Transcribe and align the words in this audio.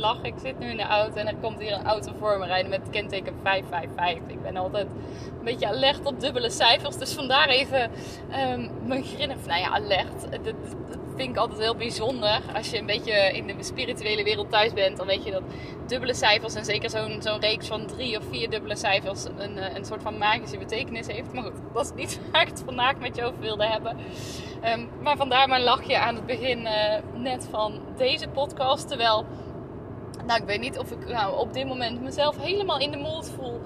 Lach, 0.00 0.22
ik 0.22 0.34
zit 0.42 0.58
nu 0.58 0.70
in 0.70 0.76
de 0.76 0.82
auto 0.82 1.16
en 1.16 1.26
er 1.26 1.36
komt 1.40 1.60
hier 1.60 1.72
een 1.72 1.86
auto 1.86 2.12
voor 2.18 2.38
me 2.38 2.46
rijden 2.46 2.70
met 2.70 2.90
kenteken 2.90 3.34
555. 3.42 4.28
Ik 4.28 4.42
ben 4.42 4.56
altijd 4.56 4.86
een 5.38 5.44
beetje 5.44 5.66
alert 5.66 6.06
op 6.06 6.20
dubbele 6.20 6.50
cijfers, 6.50 6.96
dus 6.96 7.12
vandaar 7.12 7.48
even 7.48 7.90
um, 8.52 8.70
mijn 8.86 9.04
grin. 9.04 9.32
Nou 9.46 9.60
ja, 9.60 9.68
alert. 9.68 10.30
Dat, 10.30 10.54
vind 11.20 11.32
ik 11.32 11.36
altijd 11.36 11.60
heel 11.60 11.74
bijzonder. 11.74 12.40
Als 12.54 12.70
je 12.70 12.78
een 12.78 12.86
beetje 12.86 13.12
in 13.12 13.46
de 13.46 13.54
spirituele 13.60 14.24
wereld 14.24 14.50
thuis 14.50 14.72
bent, 14.72 14.96
dan 14.96 15.06
weet 15.06 15.24
je 15.24 15.30
dat 15.30 15.42
dubbele 15.86 16.14
cijfers 16.14 16.54
en 16.54 16.64
zeker 16.64 16.90
zo'n 16.90 17.40
reeks 17.40 17.66
van 17.66 17.86
drie 17.86 18.18
of 18.18 18.24
vier 18.30 18.50
dubbele 18.50 18.76
cijfers 18.76 19.24
een, 19.24 19.58
eh, 19.58 19.76
een 19.76 19.84
soort 19.84 20.02
van 20.02 20.18
magische 20.18 20.58
betekenis 20.58 21.06
heeft. 21.06 21.32
Maar 21.32 21.42
goed, 21.42 21.52
dat 21.72 21.84
is 21.84 21.92
niet 21.94 22.20
waar 22.32 22.42
ik 22.42 22.48
het 22.48 22.62
vandaag 22.64 22.98
met 22.98 23.16
je 23.16 23.24
over 23.24 23.40
wilde 23.40 23.66
hebben. 23.66 23.96
Um, 24.64 24.88
maar 25.00 25.16
vandaar 25.16 25.48
mijn 25.48 25.62
lachje 25.62 25.98
aan 25.98 26.14
het 26.14 26.26
begin 26.26 26.60
uh, 26.60 26.94
net 27.14 27.48
van 27.50 27.80
deze 27.96 28.28
podcast. 28.28 28.88
Terwijl, 28.88 29.26
nou 30.30 30.42
ik 30.42 30.48
weet 30.48 30.60
niet 30.60 30.78
of 30.78 30.90
ik 30.90 31.08
nou, 31.08 31.38
op 31.38 31.52
dit 31.52 31.66
moment 31.66 32.02
mezelf 32.02 32.36
helemaal 32.38 32.78
in 32.78 32.90
de 32.90 32.96
mood 32.96 33.30
voel 33.30 33.60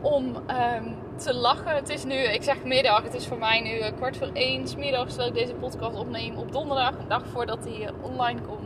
om 0.00 0.24
um, 0.36 0.96
te 1.16 1.34
lachen. 1.34 1.74
Het 1.74 1.88
is 1.88 2.04
nu, 2.04 2.14
ik 2.14 2.42
zeg 2.42 2.64
middag, 2.64 3.02
het 3.02 3.14
is 3.14 3.26
voor 3.26 3.38
mij 3.38 3.60
nu 3.60 3.78
uh, 3.78 3.86
kwart 3.96 4.16
voor 4.16 4.30
één. 4.32 4.68
Smiddags 4.68 5.14
terwijl 5.14 5.28
ik 5.28 5.38
deze 5.38 5.54
podcast 5.54 5.96
opneem 5.96 6.36
op 6.36 6.52
donderdag, 6.52 6.98
een 6.98 7.08
dag 7.08 7.26
voordat 7.26 7.58
hij 7.64 7.80
uh, 7.80 7.88
online 8.02 8.40
komt. 8.40 8.65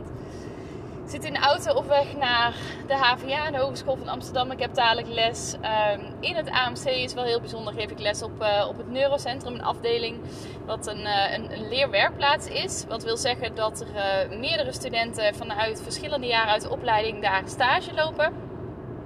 Zit 1.11 1.25
in 1.25 1.33
de 1.33 1.39
auto 1.39 1.73
op 1.73 1.87
weg 1.87 2.15
naar 2.15 2.55
de 2.87 2.95
HVA, 2.95 3.51
de 3.51 3.57
Hogeschool 3.57 3.95
van 3.95 4.07
Amsterdam. 4.07 4.51
Ik 4.51 4.59
heb 4.59 4.73
dadelijk 4.73 5.07
les 5.07 5.53
um, 5.53 6.01
in 6.19 6.35
het 6.35 6.49
AMC. 6.49 6.85
Is 6.85 7.13
wel 7.13 7.23
heel 7.23 7.39
bijzonder. 7.39 7.73
Geef 7.73 7.89
ik 7.89 7.99
les 7.99 8.21
op, 8.21 8.41
uh, 8.41 8.65
op 8.69 8.77
het 8.77 8.91
Neurocentrum, 8.91 9.53
een 9.53 9.63
afdeling 9.63 10.19
wat 10.65 10.87
een, 10.87 11.05
een, 11.33 11.51
een 11.51 11.67
leerwerkplaats 11.69 12.47
is. 12.47 12.85
Wat 12.87 13.03
wil 13.03 13.17
zeggen 13.17 13.55
dat 13.55 13.85
er 13.93 14.37
meerdere 14.39 14.71
studenten 14.71 15.35
vanuit 15.35 15.81
verschillende 15.81 16.27
jaren 16.27 16.51
uit 16.51 16.61
de 16.61 16.69
opleiding 16.69 17.21
daar 17.21 17.43
stage 17.45 17.93
lopen. 17.93 18.33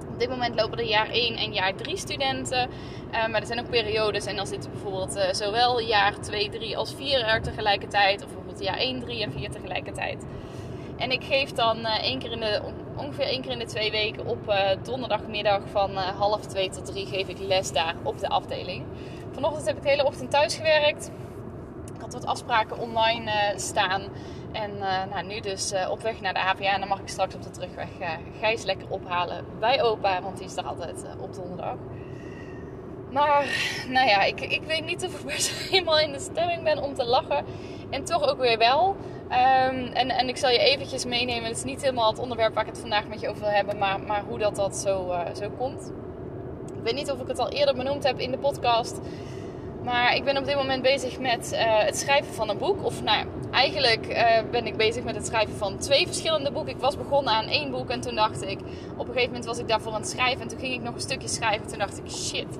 Op 0.07 0.19
dit 0.19 0.29
moment 0.29 0.55
lopen 0.55 0.77
er 0.77 0.85
jaar 0.85 1.09
1 1.09 1.35
en 1.35 1.53
jaar 1.53 1.75
3 1.75 1.97
studenten. 1.97 2.69
Maar 3.11 3.41
er 3.41 3.45
zijn 3.47 3.59
ook 3.59 3.69
periodes 3.69 4.25
en 4.25 4.35
dan 4.35 4.47
zitten 4.47 4.71
bijvoorbeeld 4.71 5.27
zowel 5.31 5.79
jaar 5.79 6.19
2, 6.19 6.49
3 6.49 6.77
als 6.77 6.93
4 6.93 7.25
er 7.25 7.41
tegelijkertijd. 7.41 8.21
Of 8.21 8.27
bijvoorbeeld 8.27 8.63
jaar 8.63 8.77
1, 8.77 8.99
3 8.99 9.23
en 9.23 9.31
4 9.31 9.49
tegelijkertijd. 9.49 10.25
En 10.97 11.11
ik 11.11 11.23
geef 11.23 11.51
dan 11.51 11.77
uh, 11.77 12.03
één 12.03 12.19
keer 12.19 12.31
in 12.31 12.39
de, 12.39 12.61
ongeveer 12.95 13.25
één 13.25 13.41
keer 13.41 13.51
in 13.51 13.59
de 13.59 13.65
twee 13.65 13.91
weken 13.91 14.25
op 14.25 14.53
donderdagmiddag 14.83 15.61
van 15.71 15.95
half 15.95 16.45
2 16.45 16.69
tot 16.69 16.85
3 16.85 17.05
geef 17.05 17.27
ik 17.27 17.39
les 17.39 17.71
daar 17.71 17.95
op 18.03 18.19
de 18.19 18.27
afdeling. 18.27 18.85
Vanochtend 19.31 19.65
heb 19.65 19.77
ik 19.77 19.83
de 19.83 19.89
hele 19.89 20.05
ochtend 20.05 20.31
thuis 20.31 20.55
gewerkt. 20.55 21.11
Ik 21.95 22.01
had 22.01 22.13
wat 22.13 22.25
afspraken 22.25 22.79
online 22.79 23.53
staan. 23.55 24.01
En 24.51 24.77
nou, 25.09 25.25
nu 25.25 25.39
dus 25.39 25.73
op 25.89 26.01
weg 26.01 26.21
naar 26.21 26.33
de 26.33 26.39
HVA. 26.39 26.73
En 26.73 26.79
dan 26.79 26.89
mag 26.89 26.99
ik 26.99 27.07
straks 27.07 27.35
op 27.35 27.43
de 27.43 27.49
terugweg 27.49 27.89
Gijs 28.39 28.63
lekker 28.63 28.89
ophalen 28.89 29.45
bij 29.59 29.83
opa. 29.83 30.21
Want 30.21 30.37
die 30.37 30.45
is 30.45 30.57
er 30.57 30.65
altijd 30.65 31.05
op 31.19 31.33
donderdag. 31.33 31.77
Maar 33.15 33.45
nou 33.89 34.07
ja, 34.07 34.23
ik, 34.23 34.41
ik 34.41 34.61
weet 34.63 34.85
niet 34.85 35.05
of 35.05 35.19
ik 35.19 35.25
best 35.35 35.49
helemaal 35.49 35.99
in 35.99 36.11
de 36.11 36.19
stemming 36.19 36.63
ben 36.63 36.83
om 36.83 36.93
te 36.93 37.05
lachen. 37.05 37.45
En 37.89 38.03
toch 38.03 38.27
ook 38.29 38.39
weer 38.39 38.57
wel. 38.57 38.95
Um, 39.29 39.85
en, 39.93 40.09
en 40.09 40.27
ik 40.27 40.37
zal 40.37 40.49
je 40.49 40.59
eventjes 40.59 41.05
meenemen. 41.05 41.43
Het 41.43 41.57
is 41.57 41.63
niet 41.63 41.81
helemaal 41.81 42.09
het 42.09 42.19
onderwerp 42.19 42.53
waar 42.53 42.63
ik 42.63 42.69
het 42.69 42.79
vandaag 42.79 43.07
met 43.07 43.21
je 43.21 43.29
over 43.29 43.41
wil 43.41 43.51
hebben. 43.51 43.77
Maar, 43.77 43.99
maar 43.99 44.23
hoe 44.27 44.37
dat, 44.37 44.55
dat 44.55 44.75
zo, 44.75 45.13
zo 45.35 45.49
komt. 45.57 45.91
Ik 46.77 46.83
weet 46.83 46.93
niet 46.93 47.11
of 47.11 47.19
ik 47.19 47.27
het 47.27 47.39
al 47.39 47.49
eerder 47.49 47.75
benoemd 47.75 48.03
heb 48.03 48.19
in 48.19 48.31
de 48.31 48.37
podcast. 48.37 48.99
Maar 49.83 50.15
ik 50.15 50.23
ben 50.23 50.37
op 50.37 50.45
dit 50.45 50.55
moment 50.55 50.81
bezig 50.81 51.19
met 51.19 51.51
uh, 51.53 51.59
het 51.77 51.97
schrijven 51.97 52.33
van 52.33 52.49
een 52.49 52.57
boek. 52.57 52.85
Of 52.85 53.03
nou, 53.03 53.25
eigenlijk 53.51 54.07
uh, 54.07 54.49
ben 54.51 54.65
ik 54.65 54.77
bezig 54.77 55.03
met 55.03 55.15
het 55.15 55.25
schrijven 55.25 55.55
van 55.55 55.77
twee 55.77 56.05
verschillende 56.05 56.51
boeken. 56.51 56.73
Ik 56.73 56.81
was 56.81 56.97
begonnen 56.97 57.33
aan 57.33 57.47
één 57.47 57.71
boek 57.71 57.89
en 57.89 58.01
toen 58.01 58.15
dacht 58.15 58.41
ik... 58.41 58.59
Op 58.97 59.07
een 59.07 59.13
gegeven 59.13 59.27
moment 59.27 59.45
was 59.45 59.57
ik 59.57 59.67
daarvoor 59.67 59.93
aan 59.93 59.99
het 59.99 60.09
schrijven. 60.09 60.41
En 60.41 60.47
toen 60.47 60.59
ging 60.59 60.73
ik 60.73 60.81
nog 60.81 60.93
een 60.93 60.99
stukje 60.99 61.27
schrijven. 61.27 61.61
En 61.61 61.67
toen 61.67 61.79
dacht 61.79 61.97
ik, 61.97 62.11
shit, 62.11 62.57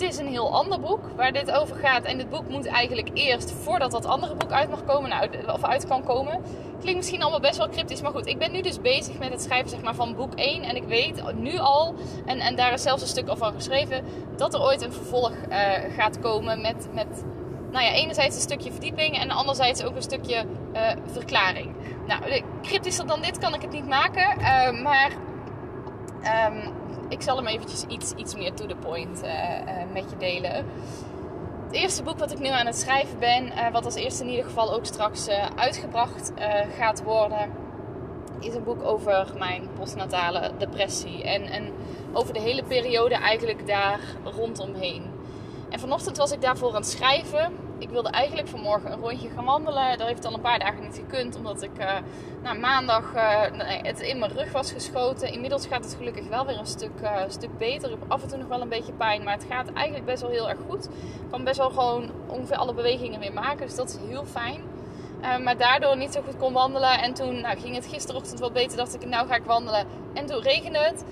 het 0.00 0.10
is 0.10 0.18
een 0.18 0.26
heel 0.26 0.52
ander 0.52 0.80
boek 0.80 1.00
waar 1.16 1.32
dit 1.32 1.50
over 1.50 1.76
gaat. 1.76 2.04
En 2.04 2.18
dit 2.18 2.30
boek 2.30 2.48
moet 2.48 2.66
eigenlijk 2.66 3.10
eerst, 3.14 3.52
voordat 3.52 3.90
dat 3.90 4.06
andere 4.06 4.34
boek 4.34 4.52
uit 4.52 4.70
mag 4.70 4.84
komen, 4.84 5.10
nou, 5.10 5.28
of 5.52 5.64
uit 5.64 5.86
kan 5.86 6.04
komen. 6.04 6.40
Klinkt 6.80 6.96
misschien 6.96 7.22
allemaal 7.22 7.40
best 7.40 7.56
wel 7.56 7.68
cryptisch, 7.68 8.02
maar 8.02 8.10
goed. 8.10 8.26
Ik 8.26 8.38
ben 8.38 8.52
nu 8.52 8.60
dus 8.60 8.80
bezig 8.80 9.18
met 9.18 9.30
het 9.30 9.42
schrijven 9.42 9.70
zeg 9.70 9.82
maar, 9.82 9.94
van 9.94 10.14
boek 10.14 10.34
1. 10.34 10.62
En 10.62 10.76
ik 10.76 10.84
weet 10.84 11.22
nu 11.34 11.58
al, 11.58 11.94
en, 12.26 12.38
en 12.38 12.56
daar 12.56 12.72
is 12.72 12.82
zelfs 12.82 13.02
een 13.02 13.08
stuk 13.08 13.28
al 13.28 13.36
van 13.36 13.52
geschreven, 13.52 14.04
dat 14.36 14.54
er 14.54 14.62
ooit 14.62 14.82
een 14.82 14.92
vervolg 14.92 15.32
uh, 15.48 15.56
gaat 15.96 16.20
komen 16.20 16.60
met, 16.60 16.88
met, 16.92 17.24
nou 17.70 17.84
ja, 17.84 17.92
enerzijds 17.92 18.34
een 18.34 18.42
stukje 18.42 18.70
verdieping 18.72 19.18
en 19.18 19.30
anderzijds 19.30 19.84
ook 19.84 19.96
een 19.96 20.02
stukje 20.02 20.44
uh, 20.74 20.90
verklaring. 21.06 21.74
Nou, 22.06 22.42
cryptischer 22.62 23.06
dan 23.06 23.22
dit 23.22 23.38
kan 23.38 23.54
ik 23.54 23.62
het 23.62 23.72
niet 23.72 23.88
maken, 23.88 24.36
maar... 24.82 25.12
Um, 26.52 26.77
ik 27.08 27.22
zal 27.22 27.36
hem 27.36 27.46
eventjes 27.46 27.82
iets, 27.82 28.12
iets 28.12 28.34
meer 28.34 28.54
to 28.54 28.66
the 28.66 28.76
point 28.76 29.22
uh, 29.22 29.28
uh, 29.28 29.92
met 29.92 30.04
je 30.10 30.16
delen. 30.16 30.52
Het 31.66 31.76
eerste 31.76 32.02
boek 32.02 32.18
wat 32.18 32.32
ik 32.32 32.38
nu 32.38 32.48
aan 32.48 32.66
het 32.66 32.78
schrijven 32.78 33.18
ben, 33.18 33.46
uh, 33.46 33.70
wat 33.72 33.84
als 33.84 33.94
eerste 33.94 34.22
in 34.24 34.30
ieder 34.30 34.44
geval 34.44 34.72
ook 34.72 34.84
straks 34.84 35.28
uitgebracht 35.56 36.32
gaat 36.78 37.02
worden, 37.02 37.50
is 38.40 38.54
een 38.54 38.64
boek 38.64 38.82
over 38.82 39.32
mijn 39.38 39.68
postnatale 39.78 40.50
depressie. 40.58 41.22
En, 41.22 41.42
en 41.42 41.72
over 42.12 42.32
de 42.34 42.40
hele 42.40 42.62
periode 42.62 43.14
eigenlijk 43.14 43.66
daar 43.66 44.00
rondomheen. 44.24 45.02
En 45.70 45.80
vanochtend 45.80 46.16
was 46.16 46.32
ik 46.32 46.40
daarvoor 46.40 46.68
aan 46.68 46.74
het 46.74 46.86
schrijven 46.86 47.52
ik 47.78 47.88
wilde 47.88 48.08
eigenlijk 48.08 48.48
vanmorgen 48.48 48.92
een 48.92 49.00
rondje 49.00 49.28
gaan 49.28 49.44
wandelen. 49.44 49.98
Dat 49.98 50.06
heeft 50.06 50.24
al 50.24 50.34
een 50.34 50.40
paar 50.40 50.58
dagen 50.58 50.82
niet 50.82 51.02
gekund. 51.06 51.36
Omdat 51.36 51.62
ik 51.62 51.78
uh, 51.78 51.96
nou, 52.42 52.58
maandag 52.58 53.14
uh, 53.14 53.42
het 53.82 54.00
in 54.00 54.18
mijn 54.18 54.32
rug 54.32 54.52
was 54.52 54.72
geschoten. 54.72 55.32
Inmiddels 55.32 55.66
gaat 55.66 55.84
het 55.84 55.94
gelukkig 55.94 56.28
wel 56.28 56.46
weer 56.46 56.58
een 56.58 56.66
stuk, 56.66 57.00
uh, 57.02 57.16
stuk 57.28 57.58
beter. 57.58 57.90
Ik 57.90 57.96
heb 58.00 58.10
af 58.10 58.22
en 58.22 58.28
toe 58.28 58.38
nog 58.38 58.48
wel 58.48 58.60
een 58.60 58.68
beetje 58.68 58.92
pijn. 58.92 59.24
Maar 59.24 59.34
het 59.34 59.46
gaat 59.50 59.72
eigenlijk 59.72 60.06
best 60.06 60.22
wel 60.22 60.30
heel 60.30 60.48
erg 60.48 60.58
goed. 60.68 60.84
Ik 60.84 61.30
kan 61.30 61.44
best 61.44 61.58
wel 61.58 61.70
gewoon 61.70 62.10
ongeveer 62.26 62.56
alle 62.56 62.74
bewegingen 62.74 63.20
weer 63.20 63.32
maken. 63.32 63.66
Dus 63.66 63.76
dat 63.76 63.88
is 63.88 64.08
heel 64.08 64.24
fijn. 64.24 64.60
maar 65.42 65.56
daardoor 65.56 65.96
niet 65.96 66.12
zo 66.12 66.20
goed 66.22 66.36
kon 66.36 66.52
wandelen. 66.52 66.98
En 67.02 67.14
toen 67.14 67.40
nou, 67.40 67.58
ging 67.58 67.74
het 67.74 67.86
gisterochtend 67.86 68.40
wat 68.40 68.52
beter. 68.52 68.76
Dacht 68.76 68.94
ik, 68.94 69.06
nou 69.06 69.26
ga 69.26 69.34
ik 69.34 69.44
wandelen. 69.44 69.86
En 70.14 70.26
toen 70.26 70.42
regende 70.42 70.78
het. 70.78 71.04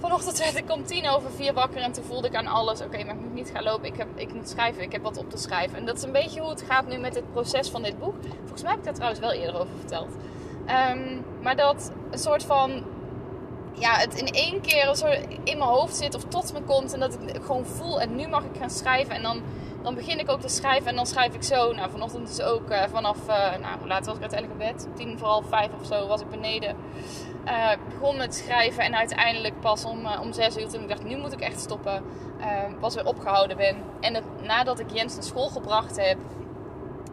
Vanochtend 0.00 0.38
werd 0.38 0.56
ik 0.56 0.72
om 0.72 0.84
tien 0.84 1.08
over 1.08 1.30
vier 1.30 1.52
wakker 1.52 1.80
en 1.80 1.92
toen 1.92 2.04
voelde 2.04 2.28
ik 2.28 2.34
aan 2.34 2.46
alles: 2.46 2.80
oké, 2.80 3.04
maar 3.04 3.14
ik 3.14 3.20
moet 3.20 3.34
niet 3.34 3.50
gaan 3.54 3.62
lopen, 3.62 3.86
ik, 3.86 3.96
heb, 3.96 4.08
ik 4.14 4.34
moet 4.34 4.48
schrijven, 4.48 4.82
ik 4.82 4.92
heb 4.92 5.02
wat 5.02 5.16
op 5.16 5.30
te 5.30 5.38
schrijven. 5.38 5.78
En 5.78 5.86
dat 5.86 5.96
is 5.96 6.02
een 6.02 6.12
beetje 6.12 6.40
hoe 6.40 6.50
het 6.50 6.62
gaat 6.62 6.86
nu 6.86 6.96
met 6.96 7.14
het 7.14 7.32
proces 7.32 7.68
van 7.68 7.82
dit 7.82 7.98
boek. 7.98 8.14
Volgens 8.40 8.62
mij 8.62 8.70
heb 8.70 8.80
ik 8.80 8.84
daar 8.84 8.94
trouwens 8.94 9.20
wel 9.20 9.32
eerder 9.32 9.60
over 9.60 9.74
verteld. 9.78 10.08
Um, 10.92 11.24
maar 11.42 11.56
dat 11.56 11.92
een 12.10 12.18
soort 12.18 12.42
van, 12.44 12.84
ja, 13.72 13.94
het 13.94 14.14
in 14.14 14.26
één 14.26 14.60
keer 14.60 15.02
in 15.44 15.58
mijn 15.58 15.70
hoofd 15.70 15.96
zit 15.96 16.14
of 16.14 16.24
tot 16.24 16.52
me 16.52 16.62
komt 16.62 16.92
en 16.92 17.00
dat 17.00 17.14
ik 17.14 17.42
gewoon 17.42 17.66
voel 17.66 18.00
en 18.00 18.16
nu 18.16 18.28
mag 18.28 18.44
ik 18.44 18.56
gaan 18.58 18.70
schrijven. 18.70 19.14
En 19.14 19.22
dan, 19.22 19.42
dan 19.82 19.94
begin 19.94 20.18
ik 20.18 20.30
ook 20.30 20.40
te 20.40 20.48
schrijven 20.48 20.86
en 20.86 20.96
dan 20.96 21.06
schrijf 21.06 21.34
ik 21.34 21.42
zo. 21.42 21.72
Nou, 21.72 21.90
vanochtend 21.90 22.26
dus 22.26 22.40
ook 22.40 22.70
uh, 22.70 22.82
vanaf, 22.90 23.28
uh, 23.28 23.56
nou, 23.60 23.78
hoe 23.78 23.88
laat 23.88 24.06
was 24.06 24.14
ik 24.14 24.20
uiteindelijk 24.20 24.60
in 24.60 24.66
bed? 24.66 24.88
Tien 24.96 25.18
voor 25.18 25.28
half 25.28 25.48
vijf 25.48 25.70
of 25.80 25.86
zo 25.86 26.06
was 26.06 26.20
ik 26.20 26.30
beneden. 26.30 26.76
Uh, 27.46 27.70
begon 27.88 28.16
met 28.16 28.34
schrijven 28.34 28.82
en 28.82 28.96
uiteindelijk 28.96 29.60
pas 29.60 29.84
om, 29.84 30.06
om 30.22 30.32
zes 30.32 30.58
uur 30.58 30.68
toen 30.68 30.82
ik 30.82 30.88
dacht, 30.88 31.04
nu 31.04 31.16
moet 31.16 31.32
ik 31.32 31.40
echt 31.40 31.60
stoppen, 31.60 32.02
pas 32.80 32.94
weer 32.94 33.06
opgehouden 33.06 33.56
ben. 33.56 33.76
En 34.00 34.14
het, 34.14 34.24
nadat 34.42 34.78
ik 34.78 34.90
Jens 34.92 35.14
naar 35.14 35.22
school 35.22 35.48
gebracht 35.48 35.96
heb, 35.96 36.18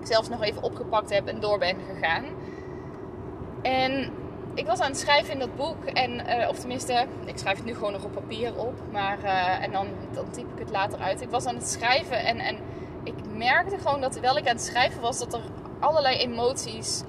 zelfs 0.04 0.30
nog 0.30 0.44
even 0.44 0.64
opgepakt 0.64 1.10
heb 1.10 1.28
en 1.28 1.40
door 1.40 1.58
ben 1.58 1.78
gegaan. 1.90 2.24
En 3.62 4.12
ik 4.58 4.66
was 4.66 4.80
aan 4.80 4.90
het 4.90 5.00
schrijven 5.00 5.34
in 5.34 5.40
dat 5.40 5.56
boek. 5.56 5.86
En, 5.86 6.22
of 6.50 6.60
tenminste, 6.60 7.06
ik 7.26 7.38
schrijf 7.38 7.58
het 7.58 7.66
nu 7.66 7.74
gewoon 7.74 7.92
nog 7.92 8.04
op 8.04 8.14
papier 8.14 8.58
op. 8.58 8.74
Maar, 8.92 9.24
en 9.62 9.72
dan, 9.72 9.88
dan 10.14 10.30
typ 10.30 10.52
ik 10.54 10.60
het 10.60 10.70
later 10.70 11.00
uit. 11.00 11.22
Ik 11.22 11.30
was 11.30 11.46
aan 11.46 11.56
het 11.56 11.68
schrijven 11.68 12.26
en, 12.26 12.40
en 12.40 12.58
ik 13.04 13.14
merkte 13.36 13.78
gewoon 13.78 14.02
dat 14.02 14.12
terwijl 14.12 14.38
ik 14.38 14.48
aan 14.48 14.56
het 14.56 14.66
schrijven 14.66 15.02
was, 15.02 15.20
dat 15.20 15.34
er 15.34 15.42
allerlei 15.80 16.18
emoties 16.18 17.04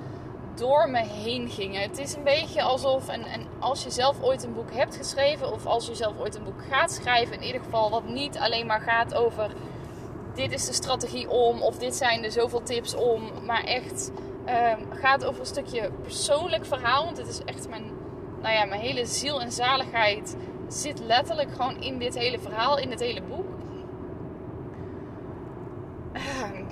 door 0.55 0.91
me 0.91 1.05
heen 1.05 1.49
gingen. 1.51 1.83
Het 1.83 1.99
is 1.99 2.15
een 2.15 2.25
beetje 2.25 2.63
alsof, 2.63 3.09
en, 3.09 3.25
en 3.25 3.47
als 3.59 3.85
je 3.85 3.91
zelf 3.91 4.23
ooit 4.23 4.45
een 4.45 4.55
boek 4.55 4.73
hebt 4.73 4.97
geschreven, 4.97 5.53
of 5.53 5.67
als 5.67 5.87
je 5.87 5.95
zelf 5.95 6.19
ooit 6.19 6.35
een 6.35 6.45
boek 6.45 6.63
gaat 6.71 6.93
schrijven, 6.93 7.35
in 7.35 7.43
ieder 7.43 7.61
geval 7.61 7.91
wat 7.91 8.09
niet 8.09 8.39
alleen 8.39 8.67
maar 8.67 8.81
gaat 8.81 9.15
over 9.15 9.51
dit 10.35 10.53
is 10.53 10.67
de 10.67 10.73
strategie 10.73 11.31
om, 11.31 11.63
of 11.63 11.79
dit 11.79 11.95
zijn 11.95 12.23
de 12.23 12.31
zoveel 12.31 12.63
tips 12.63 12.95
om, 12.95 13.23
maar 13.47 13.65
echt 13.65 14.11
um, 14.49 14.93
gaat 14.93 15.25
over 15.25 15.41
een 15.41 15.47
stukje 15.47 15.91
persoonlijk 16.03 16.67
verhaal. 16.67 17.05
Want 17.05 17.17
het 17.17 17.29
is 17.29 17.41
echt 17.45 17.69
mijn, 17.69 17.85
nou 18.43 18.55
ja, 18.55 18.65
mijn 18.65 18.81
hele 18.81 19.07
ziel 19.07 19.41
en 19.41 19.53
zaligheid 19.53 20.37
zit 20.69 21.01
letterlijk 21.01 21.51
gewoon 21.53 21.81
in 21.81 21.99
dit 21.99 22.19
hele 22.19 22.39
verhaal, 22.39 22.79
in 22.79 22.91
dit 22.91 23.01
hele 23.01 23.23
boek. 23.23 23.47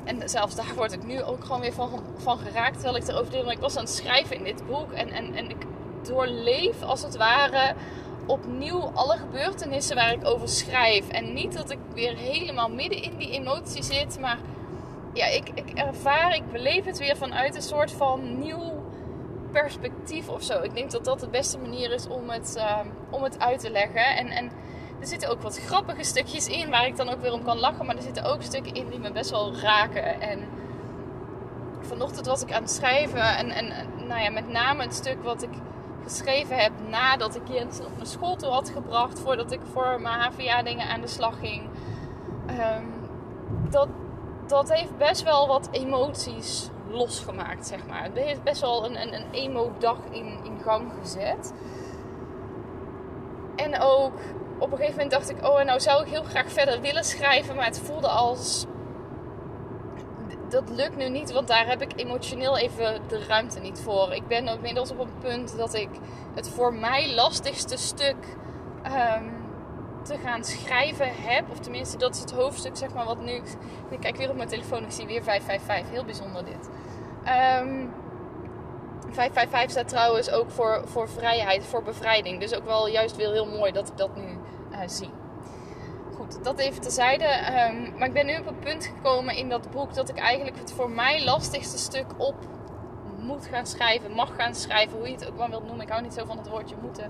En 0.05 0.29
zelfs 0.29 0.55
daar 0.55 0.75
word 0.75 0.93
ik 0.93 1.05
nu 1.05 1.23
ook 1.23 1.45
gewoon 1.45 1.61
weer 1.61 1.73
van, 2.17 2.39
geraakt. 2.39 2.75
Terwijl 2.75 2.97
ik 2.97 3.09
erover 3.09 3.31
deel. 3.31 3.45
Maar 3.45 3.53
ik 3.53 3.59
was 3.59 3.77
aan 3.77 3.85
het 3.85 3.93
schrijven 3.93 4.37
in 4.37 4.45
dit 4.45 4.67
boek. 4.67 4.93
En, 4.93 5.09
en, 5.09 5.35
en 5.35 5.51
ik 5.51 5.67
doorleef 6.03 6.83
als 6.83 7.03
het 7.03 7.17
ware 7.17 7.75
opnieuw 8.27 8.81
alle 8.81 9.17
gebeurtenissen 9.17 9.97
waar 9.97 10.13
ik 10.13 10.25
over 10.25 10.49
schrijf. 10.49 11.09
En 11.09 11.33
niet 11.33 11.53
dat 11.53 11.71
ik 11.71 11.79
weer 11.95 12.17
helemaal 12.17 12.69
midden 12.69 13.03
in 13.03 13.17
die 13.17 13.31
emotie 13.31 13.83
zit. 13.83 14.19
Maar 14.21 14.39
ja, 15.17 15.27
ik, 15.27 15.49
ik 15.55 15.71
ervaar, 15.75 16.35
ik 16.35 16.53
beleef 16.53 16.85
het 16.85 16.99
weer 16.99 17.17
vanuit 17.17 17.55
een 17.55 17.63
soort 17.63 17.93
van 17.93 18.39
nieuw 18.39 18.85
perspectief 19.53 20.29
of 20.29 20.43
zo. 20.43 20.63
Ik 20.63 20.75
denk 20.75 20.91
dat 20.91 21.05
dat 21.05 21.21
de 21.21 21.29
beste 21.29 21.59
manier 21.59 21.93
is 21.93 22.09
om 22.09 22.31
het, 22.31 22.55
uh, 22.57 22.79
om 23.11 23.23
het 23.23 23.39
uit 23.39 23.61
te 23.61 23.71
leggen. 23.71 24.17
En, 24.17 24.29
en 24.29 24.51
er 25.01 25.07
zitten 25.07 25.29
ook 25.31 25.43
wat 25.43 25.59
grappige 25.59 26.05
stukjes 26.05 26.47
in 26.49 26.71
waar 26.71 26.87
ik 26.87 26.97
dan 26.97 27.09
ook 27.09 27.21
weer 27.21 27.33
om 27.33 27.45
kan 27.45 27.59
lachen. 27.59 27.87
Maar 27.87 27.97
er 27.97 28.03
zitten 28.03 28.25
ook 28.25 28.43
stukken 28.43 28.75
in 28.75 28.89
die 28.89 28.99
me 28.99 29.13
best 29.13 29.31
wel 29.31 29.57
raken. 29.57 30.21
En 30.21 30.49
vanochtend 31.81 32.27
was 32.27 32.43
ik 32.43 32.53
aan 32.53 32.63
het 32.63 32.71
schrijven. 32.71 33.37
En, 33.37 33.51
en 33.51 33.73
nou 34.07 34.23
ja, 34.23 34.31
met 34.31 34.49
name 34.49 34.83
het 34.83 34.95
stuk 34.95 35.23
wat 35.23 35.43
ik 35.43 35.53
geschreven 36.03 36.57
heb 36.57 36.73
nadat 36.89 37.37
ik 37.37 37.49
Jens 37.49 37.81
op 37.81 37.95
mijn 37.95 38.07
school 38.07 38.37
toe 38.37 38.51
had 38.51 38.71
gebracht. 38.71 39.21
Voordat 39.21 39.53
ik 39.53 39.61
voor 39.73 40.01
mijn 40.01 40.21
HVA 40.21 40.63
dingen 40.63 40.89
aan 40.89 41.01
de 41.01 41.07
slag 41.07 41.39
ging. 41.39 41.63
Ehm, 42.47 42.85
dat, 43.71 43.89
dat 44.47 44.73
heeft 44.73 44.97
best 44.97 45.23
wel 45.23 45.49
wat 45.49 45.69
emoties 45.71 46.71
losgemaakt, 46.89 47.67
zeg 47.67 47.87
maar. 47.87 48.03
Het 48.03 48.17
heeft 48.17 48.43
best 48.43 48.61
wel 48.61 48.85
een, 48.85 49.01
een, 49.01 49.15
een 49.15 49.31
emo-dag 49.31 49.99
in, 50.11 50.39
in 50.45 50.61
gang 50.63 50.93
gezet. 51.01 51.53
En 53.57 53.81
ook 53.81 54.15
op 54.59 54.71
een 54.73 54.77
gegeven 54.77 54.95
moment 54.95 55.11
dacht 55.11 55.31
ik, 55.31 55.47
oh, 55.47 55.61
en 55.61 55.67
nou 55.67 55.81
zou 55.81 56.03
ik 56.03 56.09
heel 56.09 56.23
graag 56.23 56.53
verder 56.53 56.81
willen 56.81 57.05
schrijven, 57.05 57.57
maar 57.57 57.65
het 57.65 57.81
voelde 57.81 58.09
als 58.09 58.67
dat 60.49 60.71
lukt 60.71 60.97
nu 60.97 61.09
niet, 61.09 61.33
want 61.33 61.49
daar 61.49 61.67
heb 61.67 61.83
ik 61.83 61.93
emotioneel 61.97 62.59
even 62.59 63.01
de 63.09 63.25
ruimte 63.27 63.61
niet 63.61 63.81
voor. 63.81 64.13
Ik 64.13 64.27
ben 64.27 64.47
inmiddels 64.47 64.91
op 64.91 64.99
een 64.99 65.19
punt 65.21 65.57
dat 65.57 65.75
ik 65.75 65.89
het 66.35 66.49
voor 66.49 66.75
mij 66.75 67.15
lastigste 67.15 67.77
stuk 67.77 68.37
um, 68.85 69.36
te 70.07 70.19
gaan 70.19 70.45
schrijven 70.45 71.09
heb. 71.15 71.51
Of 71.51 71.59
tenminste, 71.59 71.99
dat 71.99 72.15
is 72.15 72.21
het 72.21 72.33
hoofdstuk, 72.33 72.77
zeg 72.77 72.95
maar, 72.95 73.05
wat 73.05 73.21
nu. 73.21 73.33
Ik 73.91 74.01
kijk 74.01 74.17
weer 74.17 74.31
op 74.31 74.37
mijn 74.37 74.49
telefoon, 74.49 74.85
ik 74.85 74.91
zie 74.91 75.07
weer 75.07 75.23
555. 75.23 75.91
Heel 75.91 76.05
bijzonder 76.05 76.45
dit. 76.45 76.69
Um, 77.61 77.93
555 79.11 79.71
staat 79.71 79.89
trouwens 79.89 80.31
ook 80.31 80.51
voor, 80.51 80.83
voor 80.85 81.09
vrijheid, 81.09 81.65
voor 81.65 81.83
bevrijding. 81.83 82.41
Dus 82.41 82.55
ook 82.55 82.65
wel 82.65 82.89
juist 82.89 83.17
weer 83.17 83.33
heel 83.33 83.47
mooi 83.47 83.73
dat 83.73 83.89
ik 83.89 83.97
dat 83.97 84.17
nu 84.17 84.39
uh, 84.73 84.79
zie. 84.87 85.11
Goed, 86.17 86.45
dat 86.45 86.59
even 86.59 86.83
terzijde. 86.83 87.25
Um, 87.25 87.99
maar 87.99 88.09
ik 88.09 88.13
ben 88.13 88.27
nu 88.27 88.39
op 88.39 88.47
een 88.47 88.59
punt 88.59 88.85
gekomen 88.97 89.37
in 89.37 89.49
dat 89.49 89.71
boek 89.71 89.95
dat 89.95 90.09
ik 90.09 90.19
eigenlijk 90.19 90.59
het 90.59 90.73
voor 90.73 90.91
mij 90.91 91.25
lastigste 91.25 91.79
stuk 91.79 92.07
op 92.17 92.35
moet 93.19 93.47
gaan 93.47 93.67
schrijven, 93.67 94.13
mag 94.13 94.37
gaan 94.37 94.55
schrijven, 94.55 94.99
hoe 94.99 95.07
je 95.07 95.15
het 95.15 95.29
ook 95.29 95.37
maar 95.37 95.51
wilt 95.51 95.67
noemen. 95.67 95.85
Ik 95.85 95.91
hou 95.91 96.03
niet 96.03 96.15
zo 96.15 96.25
van 96.25 96.39
het 96.39 96.49
woordje 96.49 96.77
moeten. 96.83 97.05